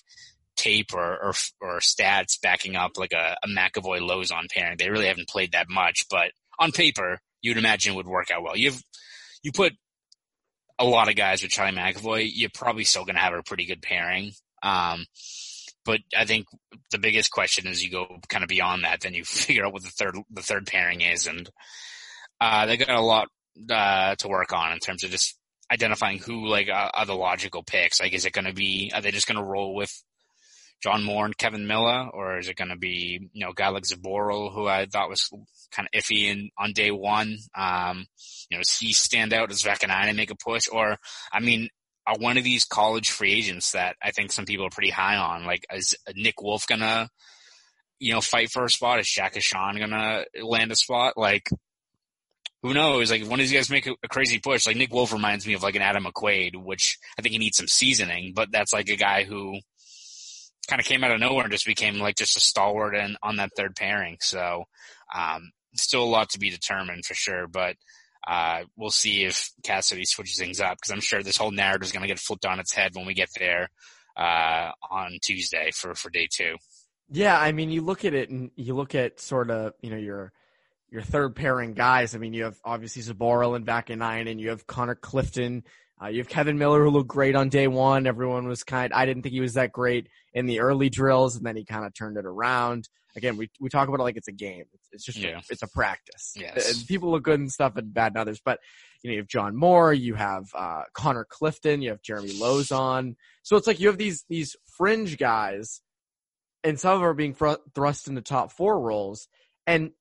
tape 0.56 0.94
or, 0.94 1.00
or, 1.00 1.32
or 1.60 1.78
stats 1.80 2.40
backing 2.40 2.76
up 2.76 2.92
like 2.96 3.12
a, 3.12 3.36
a 3.42 3.48
McAvoy 3.48 4.00
Lauzon 4.00 4.50
pairing. 4.50 4.76
They 4.78 4.90
really 4.90 5.06
haven't 5.06 5.28
played 5.28 5.52
that 5.52 5.68
much, 5.68 6.04
but 6.10 6.30
on 6.58 6.72
paper, 6.72 7.20
you'd 7.40 7.58
imagine 7.58 7.92
it 7.92 7.96
would 7.96 8.06
work 8.06 8.30
out 8.30 8.42
well. 8.42 8.56
You've 8.56 8.80
you 9.42 9.50
put 9.52 9.72
a 10.78 10.84
lot 10.84 11.08
of 11.08 11.16
guys 11.16 11.42
with 11.42 11.50
Charlie 11.50 11.76
McAvoy, 11.76 12.30
you're 12.32 12.50
probably 12.54 12.84
still 12.84 13.04
going 13.04 13.16
to 13.16 13.20
have 13.20 13.34
a 13.34 13.42
pretty 13.42 13.66
good 13.66 13.82
pairing. 13.82 14.32
Um, 14.62 15.06
but 15.84 16.00
I 16.16 16.24
think 16.24 16.46
the 16.92 16.98
biggest 16.98 17.30
question 17.30 17.66
is 17.66 17.82
you 17.82 17.90
go 17.90 18.18
kind 18.28 18.44
of 18.44 18.48
beyond 18.48 18.84
that, 18.84 19.00
then 19.00 19.14
you 19.14 19.24
figure 19.24 19.64
out 19.64 19.72
what 19.72 19.82
the 19.82 19.90
third 19.90 20.16
the 20.30 20.42
third 20.42 20.66
pairing 20.66 21.00
is, 21.00 21.26
and 21.26 21.50
uh, 22.40 22.66
they 22.66 22.76
got 22.76 22.90
a 22.90 23.00
lot 23.00 23.28
uh, 23.70 24.14
to 24.16 24.28
work 24.28 24.52
on 24.52 24.72
in 24.72 24.78
terms 24.78 25.04
of 25.04 25.10
just 25.10 25.36
identifying 25.72 26.18
who 26.18 26.46
like 26.46 26.68
are 26.72 27.06
the 27.06 27.14
logical 27.14 27.62
picks. 27.62 28.00
Like, 28.00 28.12
is 28.12 28.26
it 28.26 28.32
going 28.32 28.44
to 28.44 28.52
be? 28.52 28.92
Are 28.94 29.00
they 29.00 29.10
just 29.10 29.26
going 29.26 29.38
to 29.38 29.44
roll 29.44 29.74
with 29.74 29.92
John 30.82 31.04
Moore 31.04 31.24
and 31.24 31.36
Kevan 31.36 31.66
Miller, 31.66 32.08
or 32.12 32.38
is 32.38 32.48
it 32.48 32.56
going 32.56 32.70
to 32.70 32.76
be 32.76 33.30
you 33.32 33.46
know 33.46 33.52
guy 33.52 33.68
like 33.68 33.84
Zboril, 33.84 34.52
who 34.52 34.66
I 34.66 34.86
thought 34.86 35.08
was 35.08 35.30
kind 35.70 35.88
of 35.92 36.00
iffy 36.00 36.24
in, 36.24 36.50
on 36.58 36.72
day 36.72 36.90
one? 36.90 37.38
Um, 37.56 38.06
you 38.50 38.56
know, 38.56 38.60
does 38.60 38.78
he 38.78 38.92
stand 38.92 39.32
out? 39.32 39.48
Does 39.48 39.62
Vaakanainen 39.62 40.16
make 40.16 40.30
a 40.30 40.36
push? 40.36 40.68
Or 40.70 40.98
I 41.32 41.40
mean, 41.40 41.68
are 42.06 42.18
one 42.18 42.36
of 42.36 42.44
these 42.44 42.64
college 42.64 43.10
free 43.10 43.32
agents 43.32 43.72
that 43.72 43.96
I 44.02 44.10
think 44.10 44.32
some 44.32 44.44
people 44.44 44.66
are 44.66 44.70
pretty 44.70 44.90
high 44.90 45.16
on? 45.16 45.46
Like, 45.46 45.64
is 45.72 45.94
Nick 46.14 46.42
Wolff 46.42 46.66
gonna 46.66 47.08
you 47.98 48.12
know 48.12 48.20
fight 48.20 48.50
for 48.50 48.64
a 48.64 48.70
spot? 48.70 48.98
Is 48.98 49.08
Jack 49.08 49.34
Ahcan 49.34 49.78
gonna 49.78 50.24
land 50.42 50.72
a 50.72 50.76
spot? 50.76 51.16
Like, 51.16 51.48
who 52.62 52.74
knows? 52.74 53.10
Like, 53.10 53.22
one 53.22 53.40
of 53.40 53.44
these 53.44 53.52
guys 53.52 53.70
make 53.70 53.86
a, 53.86 53.94
a, 54.02 54.08
crazy 54.08 54.38
push. 54.38 54.66
Like 54.66 54.76
Nick 54.76 54.92
Wolff 54.92 55.12
reminds 55.12 55.46
me 55.46 55.54
of 55.54 55.62
like 55.62 55.74
an 55.74 55.82
Adam 55.82 56.04
McQuaid, 56.04 56.56
which 56.56 56.98
I 57.18 57.22
think 57.22 57.32
he 57.32 57.38
needs 57.38 57.56
some 57.56 57.66
seasoning, 57.66 58.32
but 58.34 58.52
that's 58.52 58.72
like 58.72 58.88
a 58.88 58.96
guy 58.96 59.24
who 59.24 59.58
kind 60.68 60.80
of 60.80 60.86
came 60.86 61.02
out 61.02 61.10
of 61.10 61.20
nowhere 61.20 61.42
and 61.44 61.52
just 61.52 61.66
became 61.66 61.98
like 61.98 62.16
just 62.16 62.36
a 62.36 62.40
stalwart 62.40 62.94
and 62.94 63.16
on 63.22 63.36
that 63.36 63.50
third 63.56 63.74
pairing. 63.74 64.18
So, 64.20 64.64
um, 65.12 65.50
still 65.74 66.04
a 66.04 66.06
lot 66.06 66.30
to 66.30 66.38
be 66.38 66.50
determined 66.50 67.04
for 67.04 67.14
sure, 67.14 67.48
but, 67.48 67.76
uh, 68.28 68.62
we'll 68.76 68.90
see 68.90 69.24
if 69.24 69.50
Cassidy 69.64 70.04
switches 70.04 70.38
things 70.38 70.60
up 70.60 70.76
because 70.76 70.92
I'm 70.92 71.00
sure 71.00 71.22
this 71.22 71.36
whole 71.36 71.50
narrative 71.50 71.86
is 71.86 71.92
going 71.92 72.02
to 72.02 72.08
get 72.08 72.20
flipped 72.20 72.46
on 72.46 72.60
its 72.60 72.72
head 72.72 72.94
when 72.94 73.06
we 73.06 73.14
get 73.14 73.30
there, 73.36 73.70
uh, 74.16 74.70
on 74.88 75.18
Tuesday 75.20 75.72
for, 75.74 75.96
for 75.96 76.10
day 76.10 76.28
two. 76.32 76.54
Yeah. 77.10 77.36
I 77.36 77.50
mean, 77.50 77.70
you 77.70 77.82
look 77.82 78.04
at 78.04 78.14
it 78.14 78.30
and 78.30 78.52
you 78.54 78.74
look 78.74 78.94
at 78.94 79.18
sort 79.18 79.50
of, 79.50 79.72
you 79.82 79.90
know, 79.90 79.96
your, 79.96 80.32
your 80.92 81.02
third 81.02 81.34
pairing 81.34 81.72
guys. 81.72 82.14
I 82.14 82.18
mean, 82.18 82.34
you 82.34 82.44
have 82.44 82.58
obviously 82.62 83.02
Zboril 83.02 83.56
and 83.56 83.66
Vaakanainen, 83.66 84.30
and 84.30 84.38
you 84.38 84.50
have 84.50 84.66
Connor 84.66 84.94
Clifton. 84.94 85.64
Uh, 86.00 86.08
you 86.08 86.18
have 86.18 86.28
Kevan 86.28 86.58
Miller 86.58 86.84
who 86.84 86.90
looked 86.90 87.08
great 87.08 87.34
on 87.34 87.48
day 87.48 87.66
one. 87.66 88.06
Everyone 88.06 88.46
was 88.46 88.62
kind. 88.62 88.92
I 88.92 89.06
didn't 89.06 89.22
think 89.22 89.32
he 89.32 89.40
was 89.40 89.54
that 89.54 89.72
great 89.72 90.08
in 90.34 90.44
the 90.44 90.60
early 90.60 90.90
drills, 90.90 91.36
and 91.36 91.46
then 91.46 91.56
he 91.56 91.64
kind 91.64 91.86
of 91.86 91.94
turned 91.94 92.18
it 92.18 92.26
around. 92.26 92.88
Again, 93.16 93.38
we 93.38 93.50
we 93.58 93.70
talk 93.70 93.88
about 93.88 94.00
it 94.00 94.02
like 94.02 94.16
it's 94.16 94.28
a 94.28 94.32
game. 94.32 94.64
It's, 94.74 94.88
it's 94.92 95.04
just 95.04 95.18
yeah. 95.18 95.40
it's 95.48 95.62
a 95.62 95.68
practice. 95.68 96.34
Yes. 96.36 96.76
And 96.76 96.86
people 96.86 97.10
look 97.10 97.22
good 97.22 97.40
and 97.40 97.50
stuff 97.50 97.76
and 97.76 97.92
bad 97.92 98.12
in 98.12 98.18
others, 98.18 98.40
but 98.44 98.58
you 99.02 99.10
know 99.10 99.12
you 99.12 99.20
have 99.20 99.28
John 99.28 99.56
Moore, 99.56 99.94
you 99.94 100.14
have 100.14 100.44
uh, 100.54 100.82
Connor 100.92 101.26
Clifton, 101.28 101.80
you 101.80 101.90
have 101.90 102.02
Jeremy 102.02 102.32
Lauzon. 102.34 103.16
So 103.42 103.56
it's 103.56 103.66
like 103.66 103.80
you 103.80 103.88
have 103.88 103.98
these 103.98 104.24
these 104.28 104.56
fringe 104.76 105.16
guys, 105.16 105.80
and 106.62 106.78
some 106.78 106.94
of 106.94 107.00
them 107.00 107.08
are 107.08 107.14
being 107.14 107.34
thrust 107.74 108.08
into 108.08 108.20
top 108.20 108.52
four 108.52 108.78
roles. 108.78 109.28
And 109.66 109.92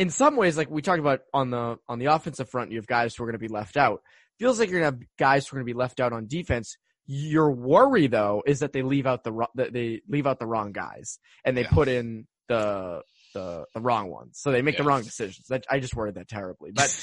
in 0.00 0.10
some 0.10 0.36
ways, 0.36 0.56
like 0.56 0.70
we 0.70 0.82
talked 0.82 1.00
about 1.00 1.20
on 1.34 1.50
the 1.50 1.78
on 1.88 1.98
the 1.98 2.06
offensive 2.06 2.48
front, 2.48 2.70
you 2.72 2.78
have 2.78 2.86
guys 2.86 3.14
who 3.14 3.24
are 3.24 3.26
going 3.26 3.40
to 3.40 3.46
be 3.46 3.48
left 3.48 3.76
out. 3.76 4.02
Feels 4.38 4.58
like 4.58 4.70
you're 4.70 4.80
going 4.80 4.92
to 4.92 4.98
have 4.98 5.08
guys 5.18 5.46
who 5.46 5.56
are 5.56 5.58
going 5.58 5.66
to 5.66 5.74
be 5.74 5.78
left 5.78 6.00
out 6.00 6.12
on 6.12 6.26
defense 6.26 6.76
your 7.12 7.50
worry 7.50 8.06
though 8.06 8.40
is 8.46 8.60
that 8.60 8.72
they 8.72 8.82
leave 8.82 9.04
out 9.04 9.24
the 9.24 9.48
they 9.56 10.00
leave 10.08 10.28
out 10.28 10.38
the 10.38 10.46
wrong 10.46 10.70
guys 10.70 11.18
and 11.44 11.56
they 11.56 11.62
yeah. 11.62 11.70
put 11.70 11.88
in 11.88 12.24
the 12.48 13.02
the 13.34 13.64
the 13.74 13.80
wrong 13.80 14.10
ones, 14.10 14.38
so 14.40 14.52
they 14.52 14.62
make 14.62 14.74
yeah. 14.74 14.82
the 14.82 14.88
wrong 14.88 15.02
decisions. 15.02 15.46
That 15.48 15.64
I 15.68 15.80
just 15.80 15.96
worded 15.96 16.16
that 16.16 16.28
terribly, 16.28 16.70
but 16.72 16.94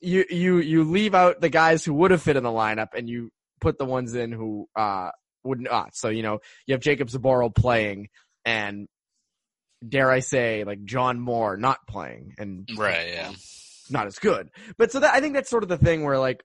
you 0.00 0.24
you 0.30 0.58
you 0.58 0.84
leave 0.84 1.14
out 1.14 1.40
the 1.40 1.48
guys 1.48 1.84
who 1.84 1.94
would 1.94 2.12
have 2.12 2.22
fit 2.22 2.36
in 2.36 2.44
the 2.44 2.50
lineup 2.50 2.88
and 2.94 3.08
you 3.08 3.30
put 3.60 3.78
the 3.78 3.84
ones 3.84 4.14
in 4.14 4.30
who 4.30 4.68
uh 4.76 5.10
would 5.42 5.60
not. 5.60 5.96
So 5.96 6.08
you 6.08 6.22
know 6.22 6.38
you 6.66 6.74
have 6.74 6.80
Jacob 6.80 7.08
Zboril 7.08 7.54
playing 7.54 8.08
and 8.44 8.86
dare 9.86 10.10
I 10.10 10.20
say 10.20 10.64
like 10.64 10.84
John 10.84 11.20
Moore 11.20 11.56
not 11.56 11.86
playing 11.86 12.34
and 12.38 12.68
right 12.76 13.08
yeah 13.08 13.32
not 13.90 14.06
as 14.06 14.18
good. 14.18 14.50
But 14.76 14.92
so 14.92 15.00
that 15.00 15.14
I 15.14 15.20
think 15.20 15.34
that's 15.34 15.50
sort 15.50 15.62
of 15.62 15.68
the 15.68 15.78
thing 15.78 16.04
where 16.04 16.18
like 16.18 16.44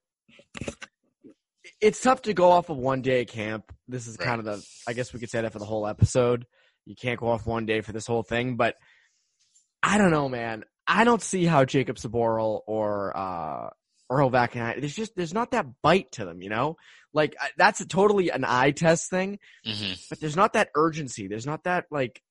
it's 1.81 1.99
tough 1.99 2.21
to 2.23 2.33
go 2.33 2.49
off 2.51 2.69
of 2.69 2.77
one 2.77 3.01
day 3.01 3.25
camp. 3.25 3.73
This 3.87 4.07
is 4.07 4.17
right. 4.17 4.25
kind 4.25 4.39
of 4.39 4.45
the, 4.45 4.65
I 4.87 4.93
guess 4.93 5.13
we 5.13 5.19
could 5.19 5.29
say 5.29 5.41
that 5.41 5.51
for 5.51 5.59
the 5.59 5.65
whole 5.65 5.85
episode. 5.85 6.45
You 6.85 6.95
can't 6.95 7.19
go 7.19 7.27
off 7.27 7.45
one 7.45 7.65
day 7.65 7.81
for 7.81 7.91
this 7.91 8.07
whole 8.07 8.23
thing, 8.23 8.55
but 8.55 8.75
I 9.81 9.97
don't 9.97 10.11
know, 10.11 10.29
man. 10.29 10.63
I 10.87 11.03
don't 11.03 11.21
see 11.21 11.45
how 11.45 11.65
Jacob 11.65 11.97
Zboril 11.97 12.61
or, 12.67 13.15
uh, 13.15 13.69
Urho 14.11 14.31
Vaakanainen, 14.31 14.79
there's 14.79 14.95
just, 14.95 15.15
there's 15.15 15.33
not 15.33 15.51
that 15.51 15.65
bite 15.81 16.11
to 16.13 16.25
them, 16.25 16.41
you 16.41 16.49
know? 16.49 16.77
Like, 17.13 17.35
that's 17.57 17.79
a, 17.81 17.85
totally 17.85 18.29
an 18.29 18.43
eye 18.45 18.71
test 18.71 19.09
thing, 19.09 19.39
mm-hmm. 19.65 19.93
but 20.09 20.19
there's 20.19 20.35
not 20.35 20.53
that 20.53 20.69
urgency. 20.75 21.27
There's 21.27 21.45
not 21.45 21.65
that, 21.65 21.85
like, 21.91 22.21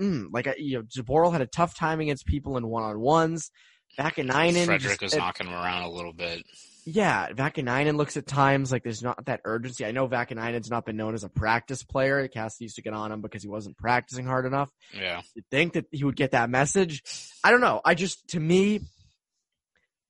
mm, 0.00 0.26
like, 0.32 0.54
you 0.58 0.78
know, 0.78 0.82
Zboril 0.84 1.32
had 1.32 1.40
a 1.40 1.46
tough 1.46 1.76
time 1.76 2.00
against 2.00 2.26
people 2.26 2.56
in 2.56 2.66
one-on-ones. 2.66 3.50
Vaakanainen. 3.98 4.66
Frederic 4.66 5.00
was 5.00 5.16
knocking 5.16 5.46
him 5.46 5.54
around 5.54 5.82
a 5.82 5.90
little 5.90 6.12
bit 6.12 6.44
yeah, 6.90 7.28
Vaakanainen 7.32 7.96
looks 7.96 8.16
at 8.16 8.26
times 8.26 8.72
like 8.72 8.82
there's 8.82 9.02
not 9.02 9.26
that 9.26 9.42
urgency. 9.44 9.84
I 9.84 9.90
know 9.90 10.08
Vaakanainen's 10.08 10.70
not 10.70 10.86
been 10.86 10.96
known 10.96 11.14
as 11.14 11.22
a 11.22 11.28
practice 11.28 11.82
player. 11.82 12.26
Cassidy 12.28 12.64
used 12.64 12.76
to 12.76 12.82
get 12.82 12.94
on 12.94 13.12
him 13.12 13.20
because 13.20 13.42
he 13.42 13.48
wasn't 13.48 13.76
practicing 13.76 14.24
hard 14.24 14.46
enough. 14.46 14.70
Yeah. 14.94 15.20
You'd 15.34 15.44
think 15.50 15.74
that 15.74 15.84
he 15.90 16.04
would 16.04 16.16
get 16.16 16.30
that 16.30 16.48
message. 16.48 17.02
I 17.44 17.50
don't 17.50 17.60
know. 17.60 17.82
I 17.84 17.94
just, 17.94 18.28
to 18.28 18.40
me, 18.40 18.80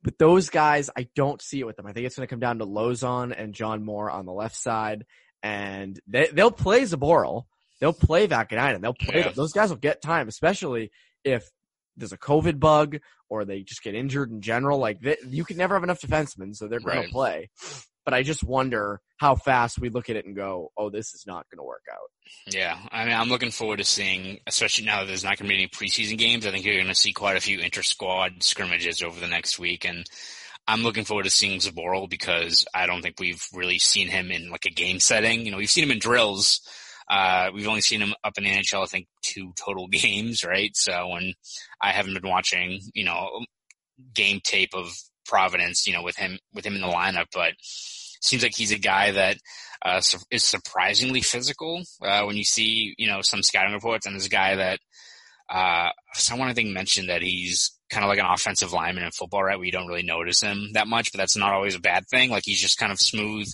but 0.04 0.18
those 0.18 0.50
guys, 0.50 0.88
I 0.96 1.08
don't 1.16 1.42
see 1.42 1.58
it 1.58 1.66
with 1.66 1.76
them. 1.76 1.86
I 1.86 1.92
think 1.92 2.06
it's 2.06 2.14
going 2.14 2.28
to 2.28 2.30
come 2.30 2.38
down 2.38 2.60
to 2.60 2.66
Lauzon 2.66 3.34
and 3.36 3.54
John 3.54 3.84
Moore 3.84 4.08
on 4.08 4.24
the 4.24 4.32
left 4.32 4.54
side, 4.54 5.04
and 5.42 5.98
they, 6.06 6.28
they'll 6.32 6.52
play 6.52 6.82
Zboril. 6.82 7.46
They'll 7.80 7.92
play 7.92 8.26
Vaakanainen. 8.26 8.80
They'll 8.80 8.94
play 8.94 9.20
yeah. 9.20 9.30
Those 9.30 9.52
guys 9.52 9.70
will 9.70 9.76
get 9.76 10.02
time, 10.02 10.28
especially 10.28 10.90
if 11.24 11.48
there's 11.96 12.12
a 12.12 12.18
COVID 12.18 12.58
bug 12.58 12.98
or 13.28 13.44
they 13.44 13.62
just 13.62 13.82
get 13.82 13.94
injured 13.94 14.30
in 14.30 14.40
general. 14.40 14.78
Like 14.78 15.00
they, 15.00 15.16
you 15.26 15.44
can 15.44 15.56
never 15.56 15.74
have 15.74 15.84
enough 15.84 16.00
defensemen, 16.00 16.54
so 16.54 16.68
they're 16.68 16.80
going 16.80 16.98
right. 16.98 17.06
to 17.06 17.12
play. 17.12 17.50
But 18.04 18.14
I 18.14 18.22
just 18.22 18.42
wonder 18.42 19.00
how 19.18 19.34
fast 19.34 19.78
we 19.78 19.90
look 19.90 20.08
at 20.08 20.16
it 20.16 20.24
and 20.24 20.34
go, 20.34 20.72
"Oh, 20.78 20.88
this 20.88 21.12
is 21.12 21.24
not 21.26 21.46
going 21.50 21.58
to 21.58 21.64
work 21.64 21.82
out." 21.92 22.08
Yeah, 22.46 22.78
I 22.90 23.04
mean, 23.04 23.14
I'm 23.14 23.28
looking 23.28 23.50
forward 23.50 23.78
to 23.78 23.84
seeing, 23.84 24.38
especially 24.46 24.86
now 24.86 25.00
that 25.00 25.06
there's 25.06 25.24
not 25.24 25.36
going 25.36 25.48
to 25.48 25.54
be 25.54 25.62
any 25.62 25.68
preseason 25.68 26.16
games. 26.16 26.46
I 26.46 26.50
think 26.50 26.64
you're 26.64 26.76
going 26.76 26.86
to 26.86 26.94
see 26.94 27.12
quite 27.12 27.36
a 27.36 27.40
few 27.40 27.58
inter 27.58 27.82
squad 27.82 28.42
scrimmages 28.42 29.02
over 29.02 29.20
the 29.20 29.26
next 29.26 29.58
week, 29.58 29.84
and 29.84 30.06
I'm 30.66 30.82
looking 30.82 31.04
forward 31.04 31.24
to 31.24 31.30
seeing 31.30 31.60
Zboril 31.60 32.08
because 32.08 32.66
I 32.74 32.86
don't 32.86 33.02
think 33.02 33.16
we've 33.20 33.44
really 33.52 33.78
seen 33.78 34.08
him 34.08 34.30
in 34.30 34.50
like 34.50 34.64
a 34.64 34.70
game 34.70 35.00
setting. 35.00 35.44
You 35.44 35.50
know, 35.50 35.58
we've 35.58 35.68
seen 35.68 35.84
him 35.84 35.90
in 35.90 35.98
drills 35.98 36.60
uh, 37.10 37.50
we've 37.54 37.68
only 37.68 37.80
seen 37.80 38.00
him 38.00 38.14
up 38.24 38.36
in 38.36 38.44
the 38.44 38.50
NHL, 38.50 38.82
I 38.82 38.86
think 38.86 39.06
two 39.22 39.52
total 39.62 39.88
games, 39.92 40.44
right? 40.44 40.70
So, 40.74 41.14
and 41.14 41.34
I 41.80 41.92
haven't 41.92 42.14
been 42.14 42.30
watching, 42.30 42.80
you 42.94 43.04
know, 43.04 43.44
game 44.14 44.40
tape 44.44 44.74
of 44.74 44.92
Providence, 45.26 45.86
you 45.86 45.92
know, 45.92 46.02
with 46.02 46.16
him, 46.16 46.38
with 46.54 46.64
him 46.64 46.74
in 46.74 46.80
the 46.80 46.86
lineup, 46.86 47.26
but 47.32 47.52
seems 47.60 48.42
like 48.42 48.54
he's 48.54 48.72
a 48.72 48.78
guy 48.78 49.12
that, 49.12 49.36
uh, 49.84 50.00
is 50.30 50.44
surprisingly 50.44 51.20
physical, 51.20 51.82
uh, 52.02 52.22
when 52.24 52.36
you 52.36 52.44
see, 52.44 52.94
you 52.98 53.06
know, 53.06 53.20
some 53.22 53.42
scouting 53.42 53.74
reports 53.74 54.06
and 54.06 54.16
this 54.16 54.28
guy 54.28 54.56
that, 54.56 54.80
uh, 55.50 55.90
someone 56.14 56.48
I 56.48 56.54
think 56.54 56.70
mentioned 56.70 57.08
that 57.08 57.22
he's 57.22 57.78
kind 57.90 58.04
of 58.04 58.08
like 58.08 58.18
an 58.18 58.26
offensive 58.26 58.72
lineman 58.72 59.04
in 59.04 59.10
football, 59.12 59.42
right? 59.42 59.56
Where 59.56 59.64
you 59.64 59.72
don't 59.72 59.86
really 59.86 60.02
notice 60.02 60.40
him 60.42 60.72
that 60.74 60.88
much, 60.88 61.12
but 61.12 61.18
that's 61.18 61.36
not 61.36 61.52
always 61.52 61.74
a 61.74 61.80
bad 61.80 62.06
thing. 62.08 62.30
Like 62.30 62.42
he's 62.44 62.60
just 62.60 62.78
kind 62.78 62.92
of 62.92 62.98
smooth, 62.98 63.50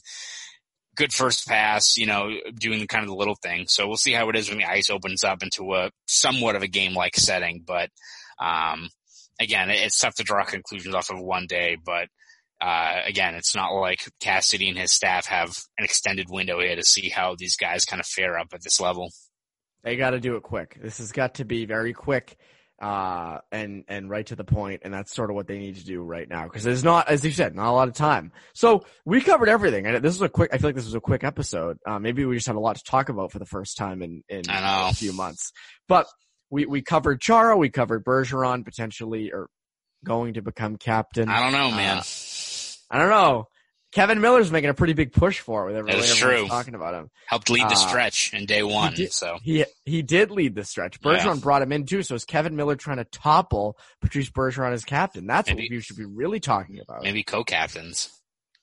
good 0.94 1.12
first 1.12 1.46
pass, 1.46 1.96
you 1.96 2.07
know, 2.07 2.30
doing 2.54 2.87
kind 2.87 3.02
of 3.02 3.09
the 3.09 3.16
little 3.16 3.37
thing. 3.42 3.66
So 3.68 3.87
we'll 3.87 3.96
see 3.96 4.12
how 4.12 4.28
it 4.28 4.37
is 4.37 4.48
when 4.48 4.59
the 4.59 4.64
ice 4.64 4.90
opens 4.90 5.24
up 5.24 5.42
into 5.42 5.74
a 5.74 5.90
somewhat 6.07 6.57
of 6.57 6.62
a 6.62 6.68
game 6.68 6.94
like 6.94 7.16
setting. 7.16 7.62
But, 7.66 7.90
um, 8.38 8.88
again, 9.40 9.70
it's 9.70 9.98
tough 9.98 10.14
to 10.16 10.24
draw 10.24 10.44
conclusions 10.44 10.94
off 10.94 11.11
of 11.11 11.20
one 11.20 11.46
day, 11.46 11.76
but, 11.85 12.09
uh, 12.61 13.00
again, 13.04 13.35
it's 13.35 13.54
not 13.54 13.72
like 13.72 14.00
Cassidy 14.20 14.68
and 14.68 14.78
his 14.78 14.92
staff 14.92 15.26
have 15.26 15.50
an 15.76 15.85
extended 15.85 16.26
window 16.30 16.61
here 16.61 16.76
to 16.76 16.85
see 16.85 17.09
how 17.09 17.35
these 17.37 17.57
guys 17.57 17.85
kind 17.85 18.00
of 18.00 18.07
fare 18.07 18.38
up 18.38 18.48
at 18.54 18.62
this 18.62 18.80
level. 18.80 19.11
They 19.83 19.96
got 19.96 20.11
to 20.11 20.20
do 20.20 20.37
it 20.37 20.42
quick. 20.42 20.78
This 20.80 20.98
has 20.98 21.12
got 21.12 21.35
to 21.35 21.44
be 21.44 21.66
very 21.66 21.92
quick 21.92 22.38
uh, 22.85 23.40
and 23.51 23.85
and 23.88 24.11
right 24.11 24.27
to 24.27 24.37
the 24.37 24.44
point, 24.44 24.83
and 24.85 24.92
that's 24.92 25.14
sort 25.14 25.31
of 25.31 25.37
what 25.37 25.47
they 25.47 25.59
need 25.59 25.77
to 25.77 25.85
do 25.87 26.03
right 26.03 26.29
now 26.29 26.44
because 26.44 26.62
there's 26.64 26.85
not, 26.85 27.09
as 27.09 27.25
you 27.25 27.31
said, 27.31 27.55
not 27.55 27.70
a 27.70 27.73
lot 27.73 27.88
of 27.88 27.94
time. 27.94 28.31
So 28.53 28.85
we 29.07 29.23
covered 29.23 29.49
everything, 29.49 29.87
and 29.87 30.05
this 30.05 30.12
was 30.12 30.20
a 30.20 30.29
quick. 30.29 30.51
I 30.53 30.59
feel 30.59 30.68
like 30.68 30.75
this 30.75 30.85
was 30.85 30.94
a 30.94 31.01
quick 31.01 31.25
episode. 31.25 31.79
Uh, 31.87 31.99
maybe 31.99 32.27
we 32.27 32.35
just 32.37 32.47
had 32.47 32.57
a 32.57 32.61
lot 32.61 32.77
to 32.77 32.83
talk 32.85 33.09
about 33.09 33.33
for 33.33 33.38
the 33.38 33.47
first 33.47 33.79
time 33.79 34.03
in 34.03 34.23
in 34.29 34.42
a 34.51 34.92
few 34.92 35.14
months, 35.14 35.51
but 35.88 36.07
we 36.51 36.66
we 36.66 36.83
covered 36.83 37.23
Chara, 37.23 37.57
we 37.57 37.70
covered 37.70 38.05
Bergeron 38.05 38.66
potentially 38.66 39.33
or 39.33 39.49
going 40.05 40.35
to 40.35 40.42
become 40.42 40.77
captain. 40.77 41.31
I 41.31 41.40
don't 41.40 41.53
know, 41.53 41.70
man. 41.70 41.99
Uh, 42.01 42.03
I 42.90 42.99
don't 42.99 43.09
know. 43.09 43.49
Kevan 43.94 44.20
Miller's 44.20 44.50
making 44.50 44.70
a 44.70 44.74
pretty 44.74 44.92
big 44.92 45.12
push 45.12 45.38
for 45.40 45.62
it 45.62 45.66
with 45.68 45.76
everyone, 45.76 46.00
everyone's 46.02 46.18
true. 46.18 46.46
talking 46.48 46.74
about 46.74 46.94
him. 46.94 47.11
Helped 47.26 47.48
lead 47.48 47.62
the 47.62 47.74
Uh, 47.74 47.88
stretch 47.88 48.35
in 48.35 48.44
day 48.44 48.62
one. 48.62 48.92
did- 48.94 49.12
so 49.12 49.38
He 49.42 49.64
he 49.85 50.02
did 50.02 50.30
lead 50.30 50.54
the 50.54 50.64
stretch. 50.64 51.00
Bergeron 51.00 51.24
Yeah. 51.37 51.40
brought 51.40 51.62
him 51.62 51.72
in 51.72 51.87
too, 51.87 52.02
so 52.02 52.14
is 52.16 52.24
Kevin 52.24 52.57
Miller 52.57 52.76
trying 52.76 52.96
to 52.98 53.04
topple 53.04 53.78
Patrice 54.00 54.30
Bergeron 54.30 54.72
as 54.72 54.85
captain? 54.85 55.26
That's 55.26 55.48
Maybe- 55.48 55.62
what 55.62 55.70
we 55.70 55.80
should 55.80 55.96
be 55.96 56.04
really 56.04 56.40
talking 56.40 56.80
about. 56.80 57.02
maybe 57.02 57.22
co-captains. 57.22 58.11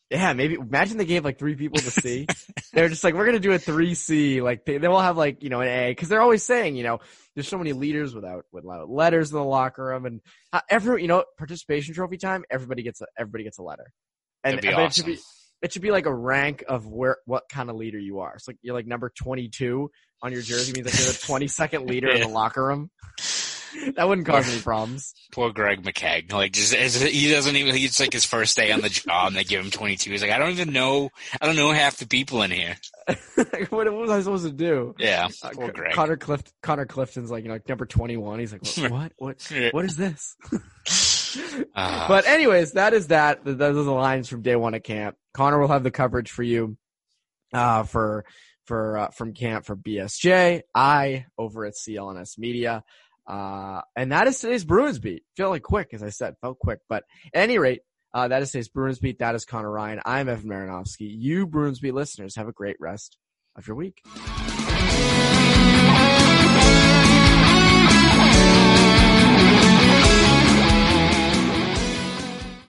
Yeah, 0.10 0.34
maybe 0.34 0.56
imagine 0.56 0.98
they 0.98 1.06
gave 1.06 1.24
like 1.24 1.40
three 1.40 1.56
people 1.56 1.80
to 1.80 1.90
C. 1.90 2.28
they're 2.74 2.90
just 2.90 3.02
like, 3.02 3.14
we're 3.14 3.26
gonna 3.26 3.40
do 3.40 3.54
a 3.54 3.58
three 3.58 3.94
C. 3.96 4.42
Like 4.42 4.66
they, 4.66 4.78
they 4.78 4.90
will 4.90 5.00
have 5.00 5.16
like 5.16 5.42
you 5.42 5.50
know 5.50 5.62
an 5.62 5.70
A 5.70 5.92
because 5.92 6.10
they're 6.10 6.20
always 6.22 6.44
saying 6.44 6.76
you 6.76 6.84
know 6.84 7.00
there's 7.34 7.48
so 7.48 7.58
many 7.58 7.72
leaders 7.72 8.14
without 8.14 8.44
without 8.52 8.90
letters 8.90 9.32
in 9.32 9.38
the 9.38 9.44
locker 9.46 9.86
room 9.86 10.06
and 10.06 10.20
uh, 10.52 10.60
every 10.70 11.02
you 11.02 11.08
know 11.08 11.24
participation 11.38 11.94
trophy 11.94 12.18
time 12.18 12.44
everybody 12.52 12.84
gets 12.84 13.00
a 13.00 13.06
everybody 13.18 13.46
gets 13.46 13.58
a 13.60 13.64
letter. 13.64 13.94
And 14.44 14.58
That'd 14.58 14.62
be 14.62 14.76
but 14.76 14.86
it 14.86 14.94
should 14.94 15.06
be 15.06 15.20
it 15.62 15.74
should 15.74 15.82
be 15.82 15.92
like 15.92 16.06
a 16.08 16.14
rank 16.14 16.64
of 16.68 16.88
where 16.88 17.18
what 17.26 17.44
kind 17.50 17.70
of 17.70 17.76
leader 17.76 18.00
you 18.00 18.20
are. 18.20 18.34
It's 18.36 18.48
like 18.48 18.58
you're 18.62 18.74
like 18.76 18.88
number 18.88 19.10
22 19.10 19.92
on 20.24 20.32
your 20.32 20.42
jersey 20.42 20.74
means 20.74 20.86
like 20.88 20.98
you're 20.98 21.08
the 21.08 21.48
22nd 21.48 21.88
leader 21.88 22.10
in 22.10 22.22
the 22.22 22.28
locker 22.28 22.66
room. 22.66 22.90
That 23.96 24.08
wouldn't 24.10 24.28
cause 24.28 24.52
any 24.52 24.62
problems. 24.62 25.14
Poor 25.32 25.54
Greg 25.54 25.82
McKegg. 25.82 26.34
Like, 26.34 26.52
just 26.52 26.74
he 26.74 27.32
doesn't 27.32 27.56
even. 27.56 27.74
He's 27.74 28.02
like 28.02 28.12
his 28.12 28.26
first 28.26 28.58
day 28.58 28.72
on 28.74 28.82
the 28.82 28.90
job, 28.90 29.28
and 29.28 29.36
they 29.38 29.46
give 29.46 29.64
him 29.64 29.72
22. 29.72 30.12
He's 30.12 30.22
like, 30.22 30.32
I 30.32 30.38
don't 30.40 30.52
even 30.52 30.74
know. 30.74 31.10
I 31.40 31.46
don't 31.46 31.56
know 31.56 31.72
half 31.72 31.96
the 31.96 32.06
people 32.06 32.42
in 32.42 32.52
here. 32.52 32.76
what, 33.36 33.72
what 33.72 33.94
was 33.94 34.10
I 34.12 34.22
supposed 34.22 34.46
to 34.46 34.52
do? 34.52 34.94
Yeah, 35.00 35.30
Uh, 35.42 35.52
poor 35.54 35.72
Greg. 35.72 35.94
Connor 35.94 36.18
Clift, 36.18 36.52
Connor 36.62 36.86
Clifton's 36.86 37.32
like 37.32 37.44
you 37.44 37.48
know 37.48 37.56
like 37.56 37.70
number 37.70 37.86
twenty 37.86 38.18
one. 38.18 38.40
He's 38.40 38.52
like, 38.52 38.92
what? 38.92 39.14
What? 39.18 39.42
What, 39.52 39.74
what 39.74 39.86
is 39.86 39.96
this? 39.96 40.36
Ah. 41.76 42.06
but 42.08 42.28
anyways, 42.28 42.74
that 42.74 42.94
is 42.94 43.08
that. 43.08 43.44
Those 43.44 43.78
are 43.78 43.84
the 43.84 43.92
lines 43.92 44.28
from 44.28 44.42
day 44.42 44.56
one 44.56 44.74
at 44.74 44.84
camp. 44.84 45.16
Connor 45.34 45.60
will 45.60 45.68
have 45.68 45.84
the 45.84 45.92
coverage 45.92 46.30
for 46.32 46.44
you, 46.44 46.78
uh, 47.54 47.84
for 47.84 48.26
for 48.66 48.98
uh, 48.98 49.10
from 49.10 49.34
camp 49.34 49.66
for 49.66 49.76
BSJ. 49.76 50.62
I 50.76 51.26
over 51.38 51.66
at 51.66 51.74
CLNS 51.74 52.38
Media, 52.38 52.84
uh, 53.28 53.82
and 53.96 54.12
that 54.12 54.28
is 54.28 54.40
today's 54.40 54.64
Bruins 54.66 55.00
beat. 55.00 55.24
Feel 55.36 55.50
like 55.50 55.64
quick, 55.64 55.90
as 55.94 56.04
I 56.04 56.10
said, 56.10 56.36
felt 56.42 56.60
quick, 56.60 56.80
but 56.90 57.04
at 57.34 57.42
any 57.42 57.58
rate. 57.58 57.82
Uh, 58.14 58.28
that 58.28 58.42
is 58.42 58.52
today's 58.52 58.68
Bruins 58.68 59.00
beat. 59.00 59.20
That 59.20 59.36
is 59.36 59.46
Connor 59.46 59.72
Ryan. 59.72 60.02
I'm 60.06 60.28
Evan 60.28 60.50
Marinofsky. 60.50 61.10
You 61.18 61.48
Bruins 61.48 61.80
beat 61.80 61.94
listeners 61.94 62.36
have 62.36 62.50
a 62.50 62.52
great 62.52 62.76
rest 62.80 63.18
of 63.56 63.68
your 63.68 63.78
week. 63.78 64.02